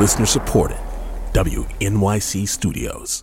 Listener 0.00 0.24
supported. 0.24 0.78
WNYC 1.34 2.48
Studios. 2.48 3.22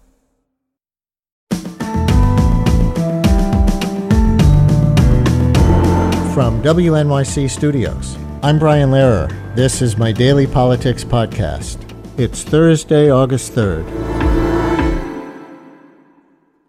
From 6.35 6.61
WNYC 6.61 7.49
Studios, 7.49 8.15
I'm 8.43 8.59
Brian 8.59 8.91
Lehrer. 8.91 9.27
This 9.55 9.81
is 9.81 9.97
my 9.97 10.11
daily 10.11 10.45
politics 10.45 11.03
podcast. 11.03 11.79
It's 12.19 12.43
Thursday, 12.43 13.09
August 13.09 13.53
3rd. 13.55 13.87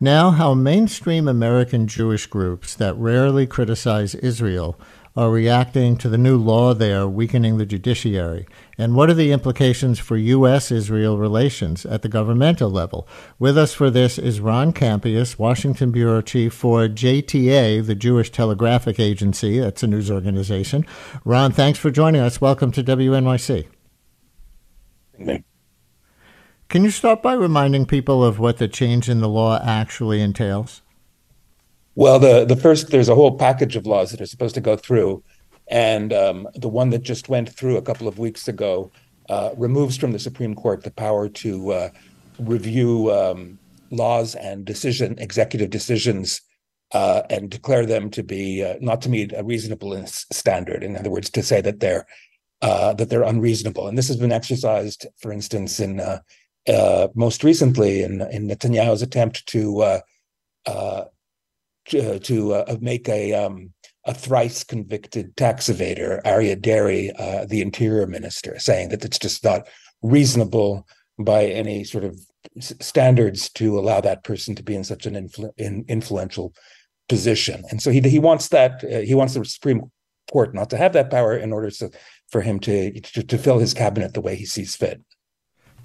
Now, 0.01 0.31
how 0.31 0.55
mainstream 0.55 1.29
American 1.29 1.87
Jewish 1.87 2.25
groups 2.29 2.75
that 2.77 2.97
rarely 2.97 3.47
criticize 3.47 4.15
Israel 4.15 4.81
are 5.19 5.33
reacting 5.33 5.97
to 5.97 6.09
the 6.09 6.17
new 6.17 6.39
law 6.39 6.73
there 6.73 7.09
weakening 7.09 7.59
the 7.59 7.67
judiciary? 7.67 8.47
And 8.79 8.95
what 8.95 9.11
are 9.11 9.15
the 9.15 9.33
implications 9.33 9.99
for 9.99 10.17
U.S. 10.17 10.71
Israel 10.71 11.19
relations 11.19 11.85
at 11.85 12.03
the 12.03 12.09
governmental 12.09 12.71
level? 12.71 13.09
With 13.37 13.59
us 13.59 13.75
for 13.75 13.91
this 13.91 14.17
is 14.17 14.39
Ron 14.39 14.73
Kampeas, 14.73 15.37
Washington 15.37 15.91
Bureau 15.91 16.21
Chief 16.21 16.55
for 16.55 16.87
JTA, 16.87 17.85
the 17.85 17.97
Jewish 17.97 18.31
Telegraphic 18.31 19.01
Agency. 19.01 19.59
That's 19.59 19.83
a 19.83 19.89
news 19.89 20.09
organization. 20.09 20.87
Ron, 21.25 21.51
thanks 21.51 21.81
for 21.81 21.91
joining 21.91 22.21
us. 22.21 22.41
Welcome 22.41 22.71
to 22.71 22.85
WNYC. 22.85 23.67
Can 26.69 26.85
you 26.85 26.91
start 26.93 27.23
by 27.23 27.33
reminding 27.33 27.87
people 27.87 28.23
of 28.23 28.39
what 28.39 28.59
the 28.59 28.69
change 28.69 29.09
in 29.09 29.19
the 29.19 29.29
law 29.29 29.59
actually 29.61 30.21
entails? 30.21 30.83
Well, 31.99 32.21
the 32.21 32.45
the 32.45 32.55
first 32.55 32.91
there's 32.93 33.09
a 33.09 33.17
whole 33.17 33.37
package 33.37 33.75
of 33.75 33.85
laws 33.85 34.13
that 34.13 34.21
are 34.21 34.27
supposed 34.27 34.55
to 34.55 34.61
go 34.61 34.77
through, 34.77 35.25
and 35.67 36.13
um, 36.13 36.47
the 36.55 36.69
one 36.69 36.91
that 36.91 37.03
just 37.03 37.29
went 37.29 37.49
through 37.49 37.77
a 37.77 37.83
couple 37.83 38.07
of 38.07 38.21
weeks 38.21 38.47
ago 38.47 38.93
uh, 39.29 39.51
removes 39.57 39.97
from 39.97 40.13
the 40.13 40.21
Supreme 40.21 40.55
Court 40.55 40.85
the 40.85 40.93
power 40.93 41.29
to 41.29 41.73
uh, 41.73 41.89
review 42.39 43.13
um, 43.13 43.59
laws 43.91 44.37
and 44.37 44.65
decision 44.65 45.19
executive 45.19 45.71
decisions 45.71 46.41
uh, 46.93 47.23
and 47.31 47.51
declare 47.51 47.85
them 47.85 48.11
to 48.11 48.23
be 48.23 48.63
uh, 48.63 48.77
not 48.81 49.03
to 49.03 49.09
meet 49.09 49.33
a 49.33 49.43
reasonable 49.43 50.01
standard. 50.07 50.85
In 50.85 50.97
other 50.97 51.11
words, 51.11 51.31
to 51.31 51.43
say 51.43 51.61
that 51.63 51.81
they're 51.81 52.07
uh, 52.63 52.95
that 52.95 53.11
they're 53.11 53.25
unreasonable. 53.25 53.89
And 53.89 53.99
this 53.99 54.07
has 54.07 54.19
been 54.19 54.31
exercised, 54.31 55.05
for 55.17 55.33
instance, 55.33 55.81
in 55.81 55.99
uh, 55.99 57.09
most 57.17 57.43
recently 57.43 58.05
in 58.05 58.21
in 58.31 58.47
Netanyahu's 58.47 59.03
attempt 59.03 59.45
to 59.49 60.01
uh, 61.95 62.19
to 62.21 62.55
uh, 62.55 62.77
make 62.81 63.09
a 63.09 63.35
um, 63.35 63.73
a 64.05 64.15
thrice 64.15 64.65
convicted 64.65 65.37
tax 65.37 65.69
evader, 65.69 66.23
Aryeh 66.23 66.61
Deri, 66.61 67.13
uh, 67.19 67.45
the 67.45 67.61
interior 67.61 68.07
minister, 68.07 68.59
saying 68.59 68.89
that 68.89 69.05
it's 69.05 69.19
just 69.19 69.45
not 69.45 69.69
reasonable 70.03 70.87
by 71.19 71.45
any 71.45 71.85
sort 71.85 72.05
of 72.05 72.19
standards 72.61 73.51
to 73.51 73.79
allow 73.79 74.01
that 74.01 74.25
person 74.25 74.55
to 74.55 74.63
be 74.63 74.75
in 74.75 74.85
such 74.85 75.05
an 75.07 75.15
influ- 75.15 75.53
in 75.59 75.85
influential 75.89 76.55
position. 77.09 77.65
And 77.71 77.83
so 77.83 77.91
he 77.91 78.01
he 78.01 78.19
wants 78.19 78.49
that 78.49 78.83
uh, 78.85 79.01
he 79.01 79.15
wants 79.15 79.35
the 79.35 79.45
Supreme 79.45 79.91
Court 80.31 80.55
not 80.55 80.71
to 80.71 80.77
have 80.77 80.93
that 80.93 81.11
power 81.11 81.37
in 81.37 81.53
order 81.53 81.71
to, 81.71 81.91
for 82.31 82.41
him 82.41 82.61
to, 82.61 83.01
to 83.01 83.23
to 83.23 83.39
fill 83.39 83.59
his 83.59 83.75
cabinet 83.75 84.15
the 84.15 84.21
way 84.21 84.37
he 84.37 84.47
sees 84.47 84.77
fit. 84.77 85.03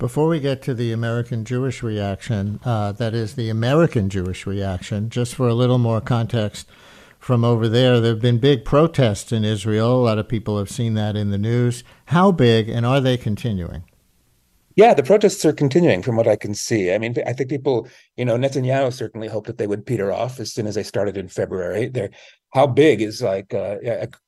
Before 0.04 0.28
we 0.28 0.42
get 0.42 0.62
to 0.64 0.74
the 0.74 0.92
American 0.92 1.46
Jewish 1.46 1.82
reaction, 1.82 2.60
uh, 2.66 2.92
that 2.92 3.14
is 3.14 3.36
the 3.36 3.50
American 3.50 4.10
Jewish 4.10 4.46
reaction, 4.46 5.10
just 5.10 5.34
for 5.34 5.48
a 5.48 5.54
little 5.54 5.78
more 5.78 6.02
context 6.02 6.68
from 7.20 7.46
over 7.46 7.70
there, 7.70 8.02
there 8.02 8.12
have 8.12 8.22
been 8.22 8.38
big 8.38 8.66
protests 8.66 9.32
in 9.32 9.46
Israel. 9.46 9.96
A 9.96 10.04
lot 10.04 10.18
of 10.18 10.28
people 10.28 10.58
have 10.58 10.70
seen 10.70 10.96
that 10.96 11.16
in 11.16 11.32
the 11.32 11.38
news. 11.38 11.86
How 12.08 12.34
big, 12.34 12.68
and 12.68 12.86
are 12.86 13.00
they 13.00 13.16
continuing? 13.16 13.86
Yeah, 14.76 14.94
the 14.94 15.04
protests 15.04 15.46
are 15.46 15.54
continuing 15.54 16.02
from 16.02 16.18
what 16.18 16.28
I 16.28 16.36
can 16.36 16.54
see. 16.54 16.92
I 16.92 16.98
mean, 16.98 17.16
I 17.26 17.32
think 17.32 17.50
people, 17.50 17.88
you 18.18 18.26
know, 18.26 18.36
Netanyahu 18.36 18.92
certainly 18.92 19.30
hoped 19.30 19.48
that 19.48 19.58
they 19.58 19.68
would 19.68 19.86
peter 19.86 20.12
off 20.12 20.38
as 20.38 20.52
soon 20.52 20.68
as 20.68 20.76
they 20.76 20.84
started 20.84 21.16
in 21.16 21.30
February. 21.30 21.88
They're, 21.88 22.10
how 22.54 22.68
big 22.68 23.02
is 23.02 23.22
like, 23.22 23.54
uh, 23.54 23.78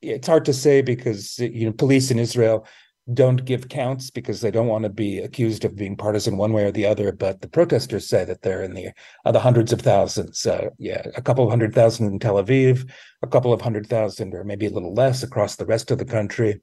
it's 0.02 0.28
hard 0.28 0.46
to 0.46 0.54
say 0.54 0.82
because, 0.82 1.38
you 1.38 1.66
know, 1.66 1.74
police 1.74 2.12
in 2.12 2.18
Israel 2.18 2.66
don't 3.14 3.46
give 3.46 3.70
counts 3.70 4.10
because 4.10 4.42
they 4.42 4.50
don't 4.50 4.68
want 4.68 4.84
to 4.84 4.90
be 4.90 5.20
accused 5.20 5.64
of 5.64 5.76
being 5.76 5.96
partisan 5.96 6.38
one 6.38 6.54
way 6.54 6.64
or 6.64 6.72
the 6.72 6.88
other. 6.88 7.12
But 7.12 7.42
the 7.42 7.48
protesters 7.48 8.08
say 8.08 8.26
that 8.26 8.42
they're 8.42 8.64
in 8.64 8.74
the 8.74 8.90
uh, 9.26 9.32
the 9.32 9.40
hundreds 9.40 9.72
of 9.72 9.82
thousands. 9.82 10.46
Uh, 10.46 10.70
yeah, 10.80 11.04
a 11.16 11.22
couple 11.22 11.44
of 11.44 11.52
hundred 11.52 11.76
thousand 11.76 12.08
in 12.08 12.20
Tel 12.20 12.44
Aviv, 12.44 12.90
a 13.22 13.28
couple 13.28 13.54
of 13.54 13.62
hundred 13.62 13.88
thousand, 13.88 14.34
or 14.34 14.44
maybe 14.44 14.66
a 14.66 14.72
little 14.72 14.94
less 14.94 15.22
across 15.22 15.56
the 15.56 15.68
rest 15.68 15.92
of 15.92 16.00
the 16.00 16.06
country. 16.06 16.62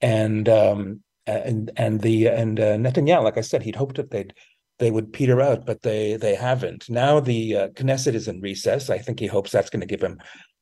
And 0.00 0.48
um, 0.48 1.02
and 1.26 1.70
and 1.76 2.00
the 2.00 2.28
and 2.28 2.58
uh, 2.58 2.76
Netanyahu, 2.76 3.22
like 3.22 3.36
I 3.38 3.42
said, 3.42 3.62
he'd 3.62 3.76
hoped 3.76 3.96
that 3.96 4.10
they'd 4.10 4.32
they 4.78 4.90
would 4.90 5.12
peter 5.12 5.40
out, 5.42 5.66
but 5.66 5.82
they 5.82 6.16
they 6.16 6.34
haven't. 6.34 6.88
Now 6.88 7.20
the 7.20 7.56
uh, 7.56 7.68
Knesset 7.68 8.14
is 8.14 8.26
in 8.26 8.40
recess. 8.40 8.88
I 8.88 8.98
think 8.98 9.20
he 9.20 9.26
hopes 9.26 9.52
that's 9.52 9.70
going 9.70 9.80
to 9.80 9.86
give 9.86 10.02
him 10.02 10.18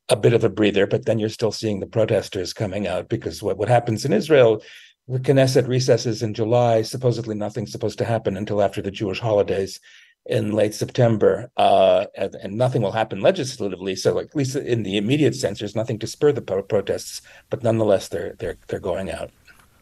a 0.09 0.17
bit 0.17 0.33
of 0.33 0.43
a 0.43 0.49
breather. 0.49 0.85
But 0.85 1.05
then 1.05 1.17
you're 1.17 1.29
still 1.29 1.53
seeing 1.53 1.79
the 1.79 1.87
protesters 1.87 2.53
coming 2.53 2.87
out 2.87 3.07
because 3.07 3.41
what 3.41 3.57
what 3.57 3.69
happens 3.69 4.03
in 4.03 4.11
Israel 4.11 4.61
Knesset 5.09 5.67
recesses 5.67 6.23
in 6.23 6.33
July. 6.33 6.81
Supposedly, 6.81 7.35
nothing's 7.35 7.71
supposed 7.71 7.97
to 7.97 8.05
happen 8.05 8.37
until 8.37 8.61
after 8.61 8.81
the 8.81 8.91
Jewish 8.91 9.19
holidays 9.19 9.79
in 10.25 10.53
late 10.53 10.73
September, 10.73 11.51
uh, 11.57 12.05
and, 12.15 12.33
and, 12.35 12.57
nothing 12.57 12.81
will 12.81 12.93
happen 12.93 13.19
legislatively. 13.19 13.93
So, 13.95 14.19
at 14.19 14.33
least 14.33 14.55
in 14.55 14.83
the 14.83 14.95
immediate 14.95 15.35
sense, 15.35 15.59
there's 15.59 15.75
nothing 15.75 15.99
to 15.99 16.07
spur 16.07 16.31
the 16.31 16.41
pro- 16.41 16.63
protests. 16.63 17.21
But 17.49 17.63
nonetheless, 17.63 18.07
they're 18.07 18.35
they're 18.39 18.57
they're 18.67 18.79
going 18.79 19.11
out. 19.11 19.31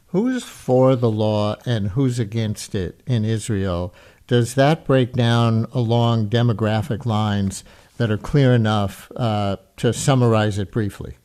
Who's 0.07 0.43
for 0.43 0.95
the 0.95 1.11
law 1.11 1.57
and 1.65 1.89
who's 1.89 2.17
against 2.17 2.73
it 2.73 3.01
in 3.05 3.23
Israel? 3.23 3.93
Does 4.25 4.55
that 4.55 4.85
break 4.85 5.13
down 5.13 5.67
along 5.73 6.29
demographic 6.29 7.05
lines 7.05 7.63
that 7.97 8.09
are 8.09 8.17
clear 8.17 8.53
enough 8.53 9.11
uh, 9.15 9.57
to 9.77 9.93
summarize 9.93 10.57
it 10.57 10.71
briefly? 10.71 11.17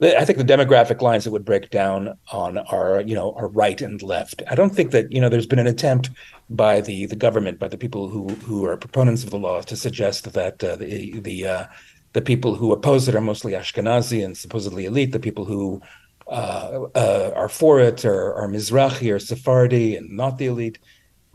I 0.00 0.24
think 0.24 0.38
the 0.38 0.44
demographic 0.44 1.02
lines 1.02 1.24
that 1.24 1.32
would 1.32 1.44
break 1.44 1.70
down 1.70 2.16
on 2.30 2.58
are, 2.58 3.00
you 3.00 3.16
know, 3.16 3.32
are 3.32 3.48
right 3.48 3.80
and 3.80 4.00
left. 4.00 4.42
I 4.48 4.54
don't 4.54 4.74
think 4.74 4.92
that, 4.92 5.10
you 5.10 5.20
know, 5.20 5.28
there's 5.28 5.46
been 5.46 5.58
an 5.58 5.66
attempt 5.66 6.10
by 6.48 6.80
the 6.80 7.06
the 7.06 7.16
government, 7.16 7.58
by 7.58 7.66
the 7.66 7.78
people 7.78 8.08
who 8.08 8.28
who 8.28 8.64
are 8.64 8.76
proponents 8.76 9.24
of 9.24 9.30
the 9.30 9.38
law, 9.38 9.60
to 9.60 9.76
suggest 9.76 10.32
that 10.32 10.62
uh, 10.62 10.76
the 10.76 11.18
the 11.20 11.46
uh, 11.46 11.66
the 12.12 12.22
people 12.22 12.54
who 12.54 12.72
oppose 12.72 13.08
it 13.08 13.16
are 13.16 13.20
mostly 13.20 13.52
Ashkenazi 13.52 14.24
and 14.24 14.36
supposedly 14.36 14.84
elite. 14.84 15.10
The 15.10 15.18
people 15.18 15.44
who 15.44 15.82
uh, 16.28 16.86
uh 16.94 17.32
are 17.34 17.48
for 17.48 17.80
it 17.80 18.04
are, 18.04 18.34
are 18.34 18.48
Mizrahi 18.48 19.12
or 19.12 19.18
Sephardi 19.18 19.96
and 19.96 20.10
not 20.10 20.38
the 20.38 20.46
elite 20.46 20.78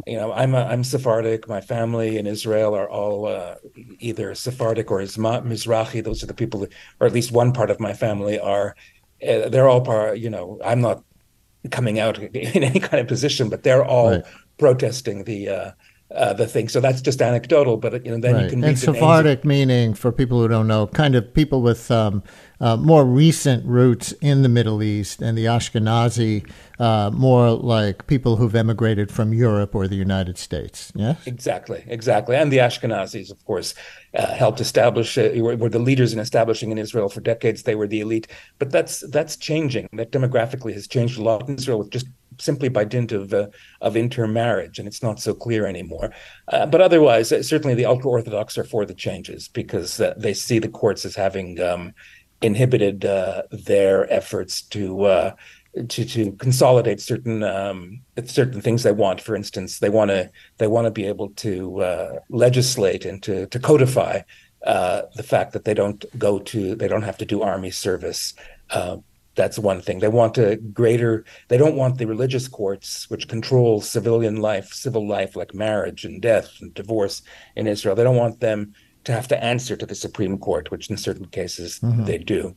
you 0.05 0.17
know, 0.17 0.33
I'm 0.33 0.53
a, 0.53 0.63
I'm 0.63 0.83
Sephardic. 0.83 1.47
My 1.47 1.61
family 1.61 2.17
in 2.17 2.27
Israel 2.27 2.75
are 2.75 2.89
all 2.89 3.27
uh, 3.27 3.55
either 3.99 4.35
Sephardic 4.35 4.91
or 4.91 4.99
Isma- 4.99 5.45
Mizrahi. 5.45 6.03
Those 6.03 6.23
are 6.23 6.27
the 6.27 6.33
people, 6.33 6.61
that, 6.61 6.73
or 6.99 7.07
at 7.07 7.13
least 7.13 7.31
one 7.31 7.53
part 7.53 7.69
of 7.69 7.79
my 7.79 7.93
family 7.93 8.39
are. 8.39 8.75
Uh, 9.25 9.49
they're 9.49 9.69
all 9.69 9.81
part. 9.81 10.17
You 10.17 10.29
know, 10.29 10.59
I'm 10.63 10.81
not 10.81 11.03
coming 11.71 11.99
out 11.99 12.19
in 12.35 12.63
any 12.63 12.79
kind 12.79 12.99
of 12.99 13.07
position, 13.07 13.49
but 13.49 13.63
they're 13.63 13.85
all 13.85 14.11
right. 14.11 14.23
protesting 14.57 15.23
the 15.23 15.49
uh, 15.49 15.71
uh, 16.15 16.33
the 16.33 16.47
thing. 16.47 16.69
So 16.69 16.79
that's 16.79 17.01
just 17.01 17.21
anecdotal, 17.21 17.77
but 17.77 18.05
you 18.05 18.11
know, 18.11 18.19
then 18.19 18.35
right. 18.35 18.43
you 18.43 18.49
can. 18.49 18.61
read. 18.61 18.69
And 18.69 18.79
Sephardic 18.79 19.43
meaning, 19.43 19.93
for 19.93 20.11
people 20.11 20.39
who 20.39 20.47
don't 20.47 20.67
know, 20.67 20.87
kind 20.87 21.15
of 21.15 21.33
people 21.33 21.61
with 21.61 21.89
um, 21.89 22.23
uh, 22.59 22.77
more 22.77 23.05
recent 23.05 23.65
roots 23.65 24.11
in 24.13 24.41
the 24.43 24.49
Middle 24.49 24.83
East, 24.83 25.21
and 25.21 25.37
the 25.37 25.45
Ashkenazi 25.45 26.49
uh, 26.79 27.11
more 27.13 27.51
like 27.51 28.07
people 28.07 28.35
who've 28.35 28.55
emigrated 28.55 29.11
from 29.11 29.33
Europe 29.33 29.73
or 29.75 29.87
the 29.87 29.95
United 29.95 30.37
States. 30.37 30.91
Yes, 30.95 31.25
exactly, 31.25 31.83
exactly. 31.87 32.35
And 32.35 32.51
the 32.51 32.57
Ashkenazis, 32.57 33.31
of 33.31 33.43
course, 33.45 33.73
uh, 34.13 34.33
helped 34.33 34.59
establish 34.61 35.17
uh, 35.17 35.31
were, 35.37 35.55
were, 35.55 35.69
the 35.69 35.79
leaders 35.79 36.13
in 36.13 36.19
establishing 36.19 36.71
in 36.71 36.77
Israel 36.77 37.09
for 37.09 37.21
decades. 37.21 37.63
They 37.63 37.75
were 37.75 37.87
the 37.87 38.01
elite, 38.01 38.27
but 38.59 38.71
that's 38.71 39.01
that's 39.09 39.35
changing. 39.35 39.89
That 39.93 40.11
demographically 40.11 40.73
has 40.73 40.87
changed 40.87 41.17
a 41.17 41.23
lot 41.23 41.47
in 41.47 41.55
Israel 41.55 41.79
with 41.79 41.89
just 41.89 42.07
simply 42.39 42.69
by 42.69 42.83
dint 42.83 43.11
of 43.11 43.33
uh, 43.33 43.47
of 43.81 43.95
intermarriage, 43.95 44.79
and 44.79 44.87
it's 44.87 45.03
not 45.03 45.19
so 45.19 45.33
clear 45.33 45.65
anymore. 45.65 46.13
Uh, 46.47 46.65
but 46.65 46.81
otherwise, 46.81 47.31
uh, 47.31 47.43
certainly 47.43 47.75
the 47.75 47.85
ultra 47.85 48.09
orthodox 48.09 48.57
are 48.57 48.63
for 48.63 48.85
the 48.85 48.93
changes 48.93 49.47
because 49.47 49.99
uh, 49.99 50.13
they 50.17 50.33
see 50.33 50.59
the 50.59 50.69
courts 50.69 51.05
as 51.05 51.15
having 51.15 51.61
um, 51.61 51.93
inhibited 52.41 53.05
uh, 53.05 53.43
their 53.51 54.11
efforts 54.11 54.61
to. 54.61 55.33
To, 55.87 56.05
to 56.05 56.33
consolidate 56.33 57.01
certain 57.01 57.41
um, 57.41 58.01
certain 58.25 58.61
things 58.61 58.83
they 58.83 58.91
want. 58.91 59.19
For 59.19 59.35
instance, 59.35 59.79
they 59.79 59.89
want 59.89 60.11
to 60.11 60.29
they 60.59 60.67
want 60.67 60.85
to 60.85 60.91
be 60.91 61.05
able 61.05 61.29
to 61.29 62.19
legislate 62.29 63.05
and 63.05 63.23
to 63.23 63.47
to 63.47 63.57
codify 63.57 64.21
uh, 64.65 65.03
the 65.15 65.23
fact 65.23 65.51
that 65.53 65.65
they 65.65 65.73
don't 65.73 66.05
go 66.17 66.39
to 66.39 66.75
they 66.75 66.87
don't 66.87 67.01
have 67.01 67.17
to 67.17 67.25
do 67.25 67.41
army 67.41 67.69
service 67.69 68.33
uh, 68.69 68.97
that's 69.35 69.57
one 69.57 69.81
thing. 69.81 69.99
They 69.99 70.07
want 70.07 70.37
a 70.37 70.57
greater, 70.57 71.25
they 71.47 71.57
don't 71.57 71.75
want 71.75 71.97
the 71.97 72.05
religious 72.05 72.47
courts, 72.47 73.09
which 73.09 73.27
control 73.27 73.81
civilian 73.81 74.37
life, 74.37 74.71
civil 74.73 75.07
life, 75.07 75.35
like 75.35 75.53
marriage 75.53 76.05
and 76.05 76.21
death 76.21 76.49
and 76.61 76.73
divorce 76.73 77.21
in 77.55 77.67
Israel. 77.67 77.95
They 77.95 78.03
don't 78.03 78.15
want 78.15 78.39
them 78.39 78.73
to 79.05 79.11
have 79.11 79.27
to 79.29 79.43
answer 79.43 79.75
to 79.75 79.85
the 79.85 79.95
Supreme 79.95 80.37
Court, 80.37 80.71
which 80.71 80.89
in 80.89 80.97
certain 80.97 81.25
cases 81.27 81.79
mm-hmm. 81.79 82.05
they 82.05 82.17
do. 82.17 82.55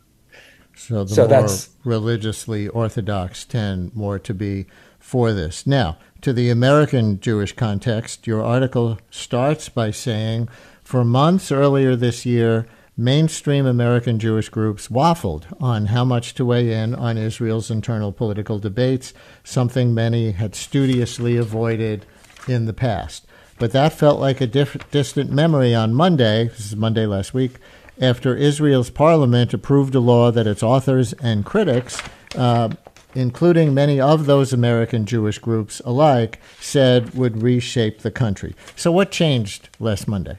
So 0.76 1.05
the 1.05 1.14
so 1.14 1.23
more 1.23 1.28
that's, 1.28 1.70
religiously 1.84 2.69
orthodox 2.69 3.44
tend 3.44 3.94
more 3.96 4.19
to 4.19 4.34
be 4.34 4.67
for 4.99 5.32
this. 5.32 5.67
Now, 5.67 5.96
to 6.20 6.32
the 6.32 6.50
American 6.50 7.19
Jewish 7.20 7.55
context, 7.55 8.26
your 8.26 8.43
article 8.43 8.99
starts 9.11 9.69
by 9.69 9.90
saying 9.90 10.49
for 10.84 11.05
months 11.05 11.50
earlier 11.50 11.96
this 11.96 12.26
year, 12.26 12.67
mainstream 12.96 13.66
American 13.66 14.19
Jewish 14.19 14.48
groups 14.48 14.88
waffled 14.88 15.44
on 15.60 15.87
how 15.87 16.04
much 16.04 16.34
to 16.34 16.44
weigh 16.44 16.72
in 16.72 16.94
on 16.94 17.19
Israel's 17.19 17.70
internal 17.70 18.10
political 18.10 18.58
debates, 18.58 19.12
something 19.44 19.93
many 19.93 20.32
had 20.32 20.54
studiously 20.54 21.37
avoided 21.37 22.06
in 22.48 22.64
the 22.64 22.72
past. 22.72 23.26
But 23.58 23.72
that 23.72 23.93
felt 23.93 24.19
like 24.19 24.40
a 24.40 24.46
diff- 24.46 24.90
distant 24.90 25.31
memory 25.31 25.75
on 25.75 25.94
Monday, 25.94 26.48
this 26.48 26.66
is 26.66 26.76
Monday 26.76 27.06
last 27.06 27.34
week, 27.34 27.56
after 28.00 28.34
Israel's 28.34 28.90
parliament 28.90 29.54
approved 29.54 29.94
a 29.94 30.00
law 30.00 30.31
that 30.31 30.46
its 30.46 30.62
authors 30.62 31.12
and 31.14 31.44
critics, 31.44 32.00
uh, 32.34 32.70
including 33.14 33.72
many 33.72 33.99
of 33.99 34.26
those 34.26 34.52
American 34.52 35.06
Jewish 35.06 35.38
groups 35.38 35.81
alike, 35.84 36.38
said 36.60 37.14
would 37.14 37.42
reshape 37.42 38.00
the 38.00 38.10
country. 38.10 38.54
So, 38.75 38.92
what 38.92 39.10
changed 39.10 39.70
last 39.78 40.06
Monday? 40.06 40.38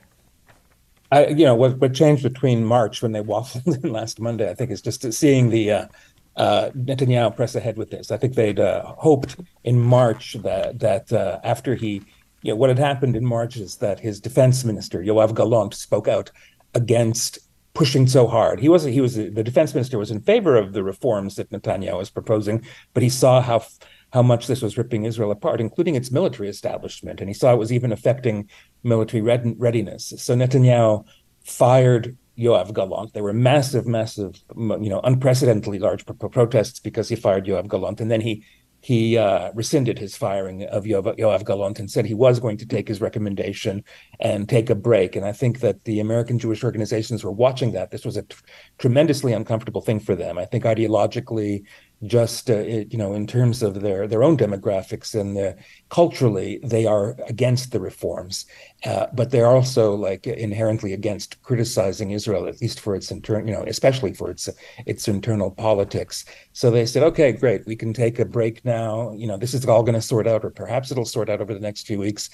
I, 1.11 1.27
you 1.27 1.45
know, 1.45 1.55
what, 1.55 1.77
what 1.77 1.93
changed 1.93 2.23
between 2.23 2.65
March 2.65 3.01
when 3.01 3.11
they 3.11 3.21
waffled 3.21 3.65
and 3.83 3.93
last 3.93 4.19
Monday, 4.19 4.49
I 4.49 4.53
think, 4.53 4.71
is 4.71 4.81
just 4.81 5.13
seeing 5.13 5.49
the 5.49 5.71
uh, 5.71 5.87
uh, 6.35 6.69
Netanyahu 6.71 7.35
press 7.35 7.55
ahead 7.55 7.77
with 7.77 7.89
this. 7.91 8.11
I 8.11 8.17
think 8.17 8.35
they'd 8.35 8.59
uh, 8.59 8.83
hoped 8.97 9.37
in 9.63 9.79
March 9.79 10.33
that 10.43 10.79
that 10.79 11.11
uh, 11.11 11.39
after 11.43 11.75
he, 11.75 12.03
you 12.43 12.51
know, 12.51 12.55
what 12.55 12.69
had 12.69 12.79
happened 12.79 13.15
in 13.15 13.25
March 13.25 13.57
is 13.57 13.77
that 13.77 13.99
his 13.99 14.19
defense 14.21 14.63
minister 14.63 14.99
Yoav 14.99 15.35
Gallant 15.35 15.73
spoke 15.73 16.07
out 16.07 16.31
against 16.73 17.39
pushing 17.73 18.07
so 18.07 18.27
hard. 18.27 18.59
He 18.59 18.69
was 18.69 18.83
he 18.83 19.01
was 19.01 19.15
the 19.15 19.43
defense 19.43 19.73
minister 19.73 19.97
was 19.97 20.11
in 20.11 20.21
favor 20.21 20.55
of 20.55 20.73
the 20.73 20.83
reforms 20.83 21.35
that 21.35 21.49
Netanyahu 21.49 21.97
was 21.97 22.09
proposing, 22.09 22.65
but 22.93 23.03
he 23.03 23.09
saw 23.09 23.41
how 23.41 23.65
how 24.13 24.21
much 24.21 24.47
this 24.47 24.61
was 24.61 24.77
ripping 24.77 25.05
Israel 25.05 25.31
apart, 25.31 25.59
including 25.59 25.95
its 25.95 26.11
military 26.11 26.49
establishment, 26.49 27.19
and 27.19 27.29
he 27.29 27.33
saw 27.33 27.53
it 27.53 27.57
was 27.57 27.73
even 27.73 27.91
affecting 27.91 28.49
military 28.83 29.21
readiness. 29.21 30.13
So 30.17 30.35
Netanyahu 30.35 31.05
fired 31.43 32.17
Yoav 32.37 32.73
Gallant. 32.73 33.13
There 33.13 33.23
were 33.23 33.33
massive, 33.33 33.85
massive, 33.85 34.39
you 34.55 34.89
know, 34.89 35.01
unprecedentedly 35.03 35.79
large 35.79 36.05
pro- 36.05 36.29
protests 36.29 36.79
because 36.79 37.09
he 37.09 37.15
fired 37.15 37.45
Yoav 37.45 37.67
Gallant, 37.67 37.99
and 37.99 38.11
then 38.11 38.21
he 38.21 38.45
he 38.79 39.17
uh, 39.17 39.51
rescinded 39.53 39.97
his 39.97 40.15
firing 40.15 40.63
of 40.65 40.83
Yoav, 40.83 41.17
Yoav 41.17 41.45
Gallant 41.45 41.79
and 41.79 41.89
said 41.89 42.05
he 42.05 42.13
was 42.13 42.39
going 42.39 42.57
to 42.57 42.65
take 42.65 42.87
his 42.87 43.01
recommendation 43.01 43.83
and 44.19 44.47
take 44.47 44.69
a 44.69 44.75
break. 44.75 45.15
And 45.15 45.25
I 45.25 45.31
think 45.31 45.61
that 45.61 45.83
the 45.85 45.99
American 45.99 46.37
Jewish 46.37 46.63
organizations 46.63 47.23
were 47.23 47.31
watching 47.31 47.71
that. 47.71 47.89
This 47.89 48.05
was 48.05 48.17
a 48.17 48.21
t- 48.21 48.35
tremendously 48.77 49.33
uncomfortable 49.33 49.81
thing 49.81 49.99
for 49.99 50.15
them. 50.15 50.37
I 50.37 50.45
think 50.45 50.63
ideologically, 50.63 51.63
just 52.05 52.49
uh, 52.49 52.53
it, 52.53 52.91
you 52.91 52.97
know 52.97 53.13
in 53.13 53.25
terms 53.25 53.63
of 53.63 53.81
their 53.81 54.07
their 54.07 54.23
own 54.23 54.37
demographics 54.37 55.19
and 55.19 55.35
the, 55.35 55.55
culturally 55.89 56.59
they 56.63 56.85
are 56.85 57.15
against 57.27 57.71
the 57.71 57.79
reforms. 57.79 58.45
Uh, 58.85 59.07
but 59.13 59.31
they're 59.31 59.47
also 59.47 59.95
like 59.95 60.27
inherently 60.27 60.93
against 60.93 61.41
criticizing 61.41 62.11
Israel 62.11 62.47
at 62.47 62.61
least 62.61 62.79
for 62.79 62.95
its 62.95 63.09
internal 63.09 63.47
you 63.49 63.55
know 63.55 63.63
especially 63.63 64.13
for 64.13 64.29
its 64.29 64.47
its 64.85 65.07
internal 65.07 65.49
politics. 65.49 66.25
So 66.53 66.69
they 66.69 66.85
said 66.85 67.03
okay 67.03 67.31
great 67.31 67.65
we 67.65 67.75
can 67.75 67.93
take 67.93 68.19
a 68.19 68.25
break 68.25 68.63
now. 68.63 69.13
You 69.13 69.27
know 69.27 69.37
this 69.37 69.55
is 69.55 69.65
all 69.65 69.83
going 69.83 69.95
to 69.95 70.01
sort 70.01 70.27
out 70.27 70.45
or 70.45 70.51
perhaps 70.51 70.91
it'll 70.91 71.05
sort 71.05 71.29
out 71.29 71.41
over 71.41 71.53
the 71.53 71.59
next 71.59 71.87
few 71.87 71.99
weeks. 71.99 72.29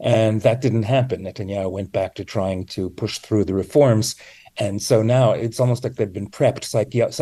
And 0.00 0.42
that 0.42 0.60
didn't 0.60 0.84
happen. 0.84 1.24
Netanyahu 1.24 1.72
went 1.72 1.90
back 1.90 2.14
to 2.14 2.24
trying 2.24 2.66
to 2.66 2.88
push 2.90 3.18
through 3.18 3.46
the 3.46 3.54
reforms 3.54 4.14
and 4.58 4.82
so 4.82 5.02
now 5.02 5.32
it's 5.32 5.60
almost 5.60 5.84
like 5.84 5.94
they've 5.94 6.12
been 6.12 6.30
prepped 6.30 6.64
psych- 6.64 7.12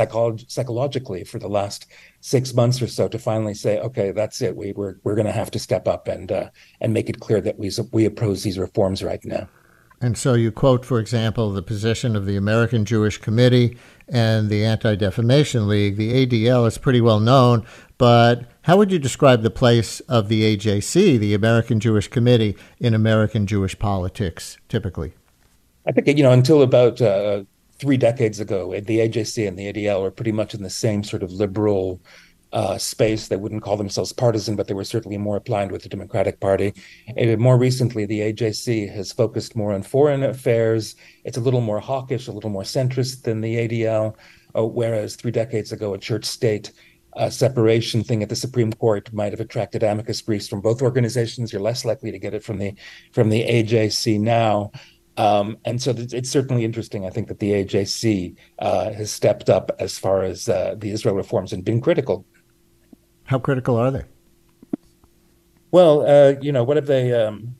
psychologically 0.48 1.24
for 1.24 1.38
the 1.38 1.48
last 1.48 1.86
six 2.20 2.54
months 2.54 2.80
or 2.80 2.86
so 2.86 3.08
to 3.08 3.18
finally 3.18 3.54
say, 3.54 3.78
okay, 3.78 4.10
that's 4.10 4.40
it. 4.40 4.56
We, 4.56 4.72
we're 4.72 4.96
we're 5.04 5.14
going 5.14 5.26
to 5.26 5.32
have 5.32 5.50
to 5.50 5.58
step 5.58 5.86
up 5.86 6.08
and 6.08 6.32
uh, 6.32 6.50
and 6.80 6.94
make 6.94 7.10
it 7.10 7.20
clear 7.20 7.40
that 7.42 7.58
we 7.58 7.70
we 7.92 8.06
oppose 8.06 8.42
these 8.42 8.58
reforms 8.58 9.02
right 9.02 9.24
now. 9.24 9.48
And 10.00 10.18
so 10.18 10.34
you 10.34 10.52
quote, 10.52 10.84
for 10.84 10.98
example, 10.98 11.52
the 11.52 11.62
position 11.62 12.16
of 12.16 12.26
the 12.26 12.36
American 12.36 12.84
Jewish 12.84 13.16
Committee 13.18 13.78
and 14.08 14.50
the 14.50 14.64
Anti 14.64 14.94
Defamation 14.96 15.68
League. 15.68 15.96
The 15.96 16.26
ADL 16.26 16.66
is 16.66 16.78
pretty 16.78 17.00
well 17.00 17.20
known, 17.20 17.66
but 17.98 18.44
how 18.62 18.76
would 18.76 18.92
you 18.92 18.98
describe 18.98 19.42
the 19.42 19.50
place 19.50 20.00
of 20.00 20.28
the 20.28 20.56
AJC, 20.56 21.18
the 21.18 21.34
American 21.34 21.80
Jewish 21.80 22.08
Committee, 22.08 22.56
in 22.78 22.94
American 22.94 23.46
Jewish 23.46 23.78
politics 23.78 24.58
typically? 24.68 25.14
I 25.86 25.92
think 25.92 26.18
you 26.18 26.24
know 26.24 26.32
until 26.32 26.62
about 26.62 27.00
uh, 27.00 27.44
three 27.78 27.96
decades 27.96 28.40
ago, 28.40 28.72
the 28.80 28.98
AJC 28.98 29.46
and 29.46 29.58
the 29.58 29.72
ADL 29.72 30.02
were 30.02 30.10
pretty 30.10 30.32
much 30.32 30.54
in 30.54 30.62
the 30.62 30.70
same 30.70 31.04
sort 31.04 31.22
of 31.22 31.30
liberal 31.32 32.00
uh, 32.52 32.78
space. 32.78 33.28
They 33.28 33.36
wouldn't 33.36 33.62
call 33.62 33.76
themselves 33.76 34.12
partisan, 34.12 34.56
but 34.56 34.66
they 34.66 34.74
were 34.74 34.84
certainly 34.84 35.18
more 35.18 35.42
aligned 35.46 35.72
with 35.72 35.82
the 35.82 35.88
Democratic 35.88 36.40
Party. 36.40 36.72
And 37.16 37.38
more 37.38 37.58
recently, 37.58 38.06
the 38.06 38.32
AJC 38.32 38.92
has 38.94 39.12
focused 39.12 39.54
more 39.54 39.72
on 39.72 39.82
foreign 39.82 40.22
affairs. 40.22 40.96
It's 41.24 41.36
a 41.36 41.40
little 41.40 41.60
more 41.60 41.80
hawkish, 41.80 42.28
a 42.28 42.32
little 42.32 42.50
more 42.50 42.62
centrist 42.62 43.22
than 43.22 43.40
the 43.40 43.68
ADL. 43.68 44.16
Uh, 44.56 44.64
whereas 44.64 45.16
three 45.16 45.32
decades 45.32 45.70
ago, 45.70 45.92
a 45.92 45.98
church-state 45.98 46.72
uh, 47.16 47.30
separation 47.30 48.02
thing 48.02 48.22
at 48.22 48.28
the 48.28 48.36
Supreme 48.36 48.72
Court 48.72 49.12
might 49.12 49.32
have 49.32 49.40
attracted 49.40 49.82
amicus 49.82 50.22
briefs 50.22 50.48
from 50.48 50.60
both 50.60 50.82
organizations. 50.82 51.52
You're 51.52 51.62
less 51.62 51.84
likely 51.84 52.10
to 52.10 52.18
get 52.18 52.34
it 52.34 52.44
from 52.44 52.58
the 52.58 52.74
from 53.12 53.30
the 53.30 53.42
AJC 53.42 54.20
now. 54.20 54.70
Um, 55.16 55.56
and 55.64 55.80
so 55.80 55.94
it's 55.96 56.30
certainly 56.30 56.64
interesting, 56.64 57.06
I 57.06 57.10
think, 57.10 57.28
that 57.28 57.38
the 57.38 57.52
AJC 57.52 58.36
uh, 58.58 58.92
has 58.92 59.10
stepped 59.10 59.48
up 59.48 59.70
as 59.78 59.98
far 59.98 60.22
as 60.22 60.48
uh, 60.48 60.74
the 60.76 60.90
Israel 60.90 61.14
reforms 61.14 61.52
and 61.52 61.64
been 61.64 61.80
critical. 61.80 62.26
How 63.24 63.38
critical 63.38 63.76
are 63.76 63.90
they? 63.90 64.04
Well, 65.70 66.06
uh, 66.06 66.38
you 66.40 66.52
know, 66.52 66.64
what 66.64 66.76
have 66.76 66.86
they? 66.86 67.12
Um, 67.12 67.56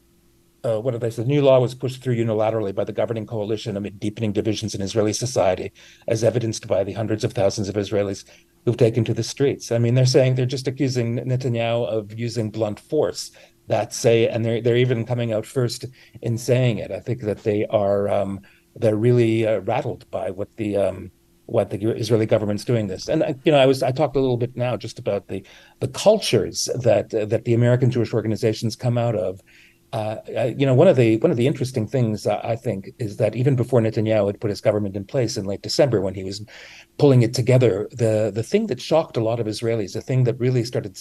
uh, 0.65 0.81
what 0.81 0.95
have 0.95 1.01
they 1.01 1.11
said? 1.11 1.27
The 1.27 1.29
new 1.29 1.43
law 1.43 1.61
was 1.61 1.75
pushed 1.75 2.03
through 2.03 2.17
unilaterally 2.17 2.75
by 2.75 2.85
the 2.85 2.93
governing 2.93 3.27
coalition 3.27 3.77
amid 3.77 4.01
deepening 4.01 4.33
divisions 4.33 4.75
in 4.75 4.83
Israeli 4.83 5.13
society, 5.13 5.73
as 6.09 6.25
evidenced 6.25 6.67
by 6.67 6.83
the 6.83 6.93
hundreds 6.93 7.25
of 7.25 7.33
thousands 7.33 7.69
of 7.69 7.77
Israelis 7.77 8.25
who've 8.65 8.77
taken 8.77 9.05
to 9.05 9.15
the 9.15 9.23
streets. 9.23 9.71
I 9.71 9.79
mean, 9.79 9.95
they're 9.95 10.07
saying 10.07 10.35
they're 10.35 10.45
just 10.45 10.67
accusing 10.67 11.19
Netanyahu 11.19 11.87
of 11.87 12.19
using 12.19 12.51
blunt 12.51 12.81
force 12.81 13.31
that 13.69 13.93
say, 13.93 14.29
and 14.29 14.45
they're 14.45 14.61
they're 14.61 14.77
even 14.77 15.05
coming 15.05 15.33
out 15.33 15.47
first 15.47 15.85
in 16.23 16.39
saying 16.39 16.79
it. 16.79 16.91
I 16.91 17.01
think 17.01 17.23
that 17.23 17.43
they 17.43 17.67
are 17.67 18.09
um, 18.09 18.41
they're 18.75 18.97
really 18.97 19.47
uh, 19.47 19.61
rattled 19.61 20.09
by 20.11 20.31
what 20.31 20.55
the 20.57 20.77
um, 20.77 21.11
what 21.47 21.71
the 21.71 21.79
Israeli 21.91 22.27
government's 22.27 22.65
doing 22.65 22.87
this. 22.89 23.09
And 23.09 23.23
uh, 23.23 23.35
you 23.45 23.53
know, 23.53 23.59
I 23.59 23.67
was 23.67 23.83
I 23.83 23.93
talked 23.93 24.17
a 24.17 24.21
little 24.21 24.37
bit 24.37 24.57
now 24.57 24.77
just 24.77 24.99
about 24.99 25.29
the 25.29 25.45
the 25.81 25.89
cultures 25.89 26.69
that 26.83 27.13
uh, 27.15 27.25
that 27.27 27.45
the 27.45 27.55
American 27.55 27.91
Jewish 27.91 28.13
organizations 28.13 28.77
come 28.77 28.99
out 28.99 29.17
of. 29.17 29.41
Uh, 29.93 30.17
you 30.59 30.67
know, 30.67 30.75
one 30.75 30.89
of 30.89 30.97
the 30.97 31.17
one 31.19 31.31
of 31.31 31.37
the 31.37 31.47
interesting 31.47 31.87
things 31.87 32.27
uh, 32.27 32.41
I 32.43 32.57
think 32.57 32.91
is 32.99 33.17
that 33.19 33.37
even 33.37 33.55
before 33.57 33.81
Netanyahu 33.81 34.27
had 34.27 34.41
put 34.41 34.51
his 34.51 34.61
government 34.61 34.97
in 34.97 35.05
place 35.05 35.37
in 35.37 35.45
late 35.45 35.63
December, 35.63 36.01
when 36.01 36.15
he 36.15 36.25
was 36.25 36.45
pulling 36.99 37.23
it 37.23 37.33
together, 37.33 37.89
the 37.93 38.31
the 38.35 38.43
thing 38.43 38.67
that 38.67 38.81
shocked 38.81 39.17
a 39.17 39.23
lot 39.23 39.41
of 39.41 39.47
Israelis, 39.47 39.93
the 39.93 40.01
thing 40.01 40.25
that 40.25 40.39
really 40.41 40.65
started 40.65 41.01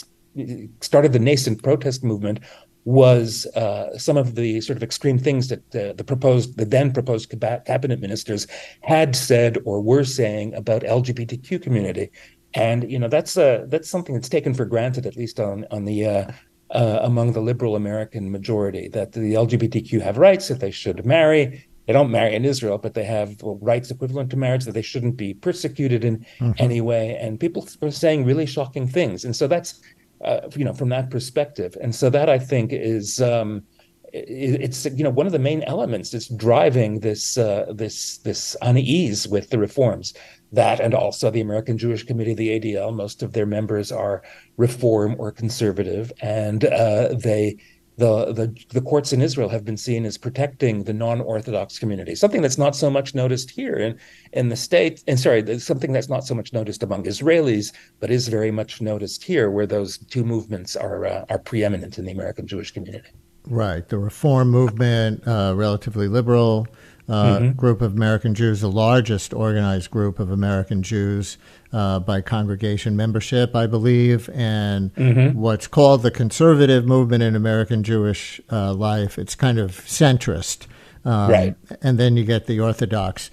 started 0.81 1.13
the 1.13 1.19
nascent 1.19 1.63
protest 1.63 2.03
movement 2.03 2.39
was 2.85 3.47
uh, 3.55 3.97
some 3.97 4.15
of 4.15 4.35
the 4.35 4.61
sort 4.61 4.77
of 4.77 4.83
extreme 4.83 5.17
things 5.17 5.47
that 5.47 5.75
uh, 5.75 5.93
the 5.93 6.03
proposed, 6.03 6.57
the 6.57 6.65
then 6.65 6.93
proposed 6.93 7.33
cabinet 7.65 7.99
ministers 7.99 8.45
had 8.81 9.15
said 9.15 9.57
or 9.65 9.81
were 9.81 10.03
saying 10.03 10.53
about 10.53 10.83
LGBTQ 10.83 11.61
community, 11.61 12.11
and 12.53 12.89
you 12.89 12.99
know 12.99 13.07
that's 13.07 13.37
uh, 13.37 13.65
that's 13.67 13.89
something 13.89 14.13
that's 14.13 14.29
taken 14.29 14.53
for 14.53 14.65
granted, 14.65 15.05
at 15.05 15.17
least 15.17 15.39
on 15.39 15.65
on 15.71 15.85
the 15.85 16.05
uh, 16.05 16.31
uh, 16.71 16.99
among 17.01 17.33
the 17.33 17.41
liberal 17.41 17.75
American 17.75 18.31
majority, 18.31 18.87
that 18.89 19.13
the 19.13 19.33
LGBTQ 19.33 20.01
have 20.01 20.17
rights, 20.17 20.47
that 20.47 20.59
they 20.59 20.71
should 20.71 21.05
marry. 21.05 21.67
They 21.87 21.93
don't 21.93 22.09
marry 22.09 22.33
in 22.33 22.45
Israel, 22.45 22.79
but 22.79 22.95
they 22.95 23.03
have 23.03 23.35
rights 23.43 23.91
equivalent 23.91 24.31
to 24.31 24.37
marriage, 24.37 24.65
that 24.65 24.71
they 24.71 24.81
shouldn't 24.81 25.17
be 25.17 25.35
persecuted 25.35 26.03
in 26.03 26.25
mm-hmm. 26.39 26.51
any 26.57 26.81
way. 26.81 27.15
And 27.15 27.39
people 27.39 27.67
were 27.79 27.91
saying 27.91 28.25
really 28.25 28.47
shocking 28.47 28.87
things. 28.87 29.23
And 29.23 29.35
so 29.35 29.47
that's 29.47 29.81
uh, 30.25 30.49
you 30.55 30.65
know, 30.65 30.73
from 30.73 30.89
that 30.89 31.09
perspective. 31.09 31.77
And 31.81 31.93
so 31.93 32.09
that 32.09 32.29
I 32.29 32.39
think 32.39 32.73
is 32.73 33.21
um, 33.21 33.63
it, 34.11 34.61
it's 34.61 34.85
you 34.85 35.03
know 35.03 35.09
one 35.09 35.25
of 35.25 35.31
the 35.31 35.39
main 35.39 35.63
elements 35.63 36.09
that's 36.09 36.27
driving 36.27 36.99
this 36.99 37.37
uh, 37.37 37.65
this 37.73 38.17
this 38.19 38.55
unease 38.61 39.27
with 39.27 39.49
the 39.49 39.59
reforms. 39.59 40.13
That 40.51 40.79
and 40.79 40.93
also 40.93 41.29
the 41.29 41.41
American 41.41 41.77
Jewish 41.77 42.03
Committee, 42.03 42.33
the 42.33 42.59
ADL, 42.59 42.95
most 42.95 43.21
of 43.23 43.33
their 43.33 43.45
members 43.45 43.91
are 43.91 44.23
reform 44.57 45.15
or 45.19 45.31
conservative, 45.31 46.11
and 46.21 46.63
uh, 46.65 47.13
they 47.13 47.57
the, 47.97 48.33
the 48.33 48.53
the 48.69 48.81
courts 48.81 49.13
in 49.13 49.21
Israel 49.21 49.49
have 49.49 49.63
been 49.63 49.77
seen 49.77 50.05
as 50.05 50.17
protecting 50.17 50.83
the 50.83 50.93
non-Orthodox 50.93 51.79
community, 51.79 52.15
something 52.15 52.41
that's 52.41 52.57
not 52.57 52.75
so 52.75 52.89
much 52.89 53.15
noticed 53.15 53.51
here 53.51 53.75
in 53.75 53.97
in 54.33 54.49
the 54.49 54.55
state. 54.55 55.03
And 55.07 55.19
sorry, 55.19 55.59
something 55.59 55.91
that's 55.91 56.09
not 56.09 56.25
so 56.25 56.35
much 56.35 56.53
noticed 56.53 56.83
among 56.83 57.03
Israelis, 57.03 57.73
but 57.99 58.11
is 58.11 58.27
very 58.27 58.51
much 58.51 58.81
noticed 58.81 59.23
here, 59.23 59.49
where 59.49 59.67
those 59.67 59.97
two 59.97 60.23
movements 60.23 60.75
are 60.75 61.05
uh, 61.05 61.25
are 61.29 61.39
preeminent 61.39 61.97
in 61.97 62.05
the 62.05 62.11
American 62.11 62.47
Jewish 62.47 62.71
community. 62.71 63.09
Right, 63.47 63.87
the 63.87 63.97
Reform 63.97 64.49
movement, 64.49 65.27
uh, 65.27 65.53
relatively 65.55 66.07
liberal 66.07 66.67
uh, 67.07 67.37
mm-hmm. 67.37 67.51
group 67.51 67.81
of 67.81 67.93
American 67.93 68.33
Jews, 68.33 68.61
the 68.61 68.69
largest 68.69 69.33
organized 69.33 69.91
group 69.91 70.19
of 70.19 70.31
American 70.31 70.81
Jews 70.81 71.37
uh, 71.71 71.99
by 71.99 72.21
congregation 72.21 72.95
membership, 72.95 73.55
I 73.55 73.67
believe, 73.67 74.29
and 74.33 74.93
mm-hmm. 74.95 75.39
what's 75.39 75.67
called 75.67 76.01
the 76.01 76.11
conservative 76.11 76.85
movement 76.85 77.21
in 77.21 77.35
American 77.35 77.83
Jewish 77.83 78.41
uh, 78.51 78.73
life. 78.73 79.19
It's 79.19 79.35
kind 79.35 79.59
of 79.59 79.71
centrist. 79.71 80.65
Um, 81.03 81.29
right. 81.29 81.55
And 81.81 81.99
then 81.99 82.17
you 82.17 82.25
get 82.25 82.47
the 82.47 82.59
Orthodox 82.59 83.29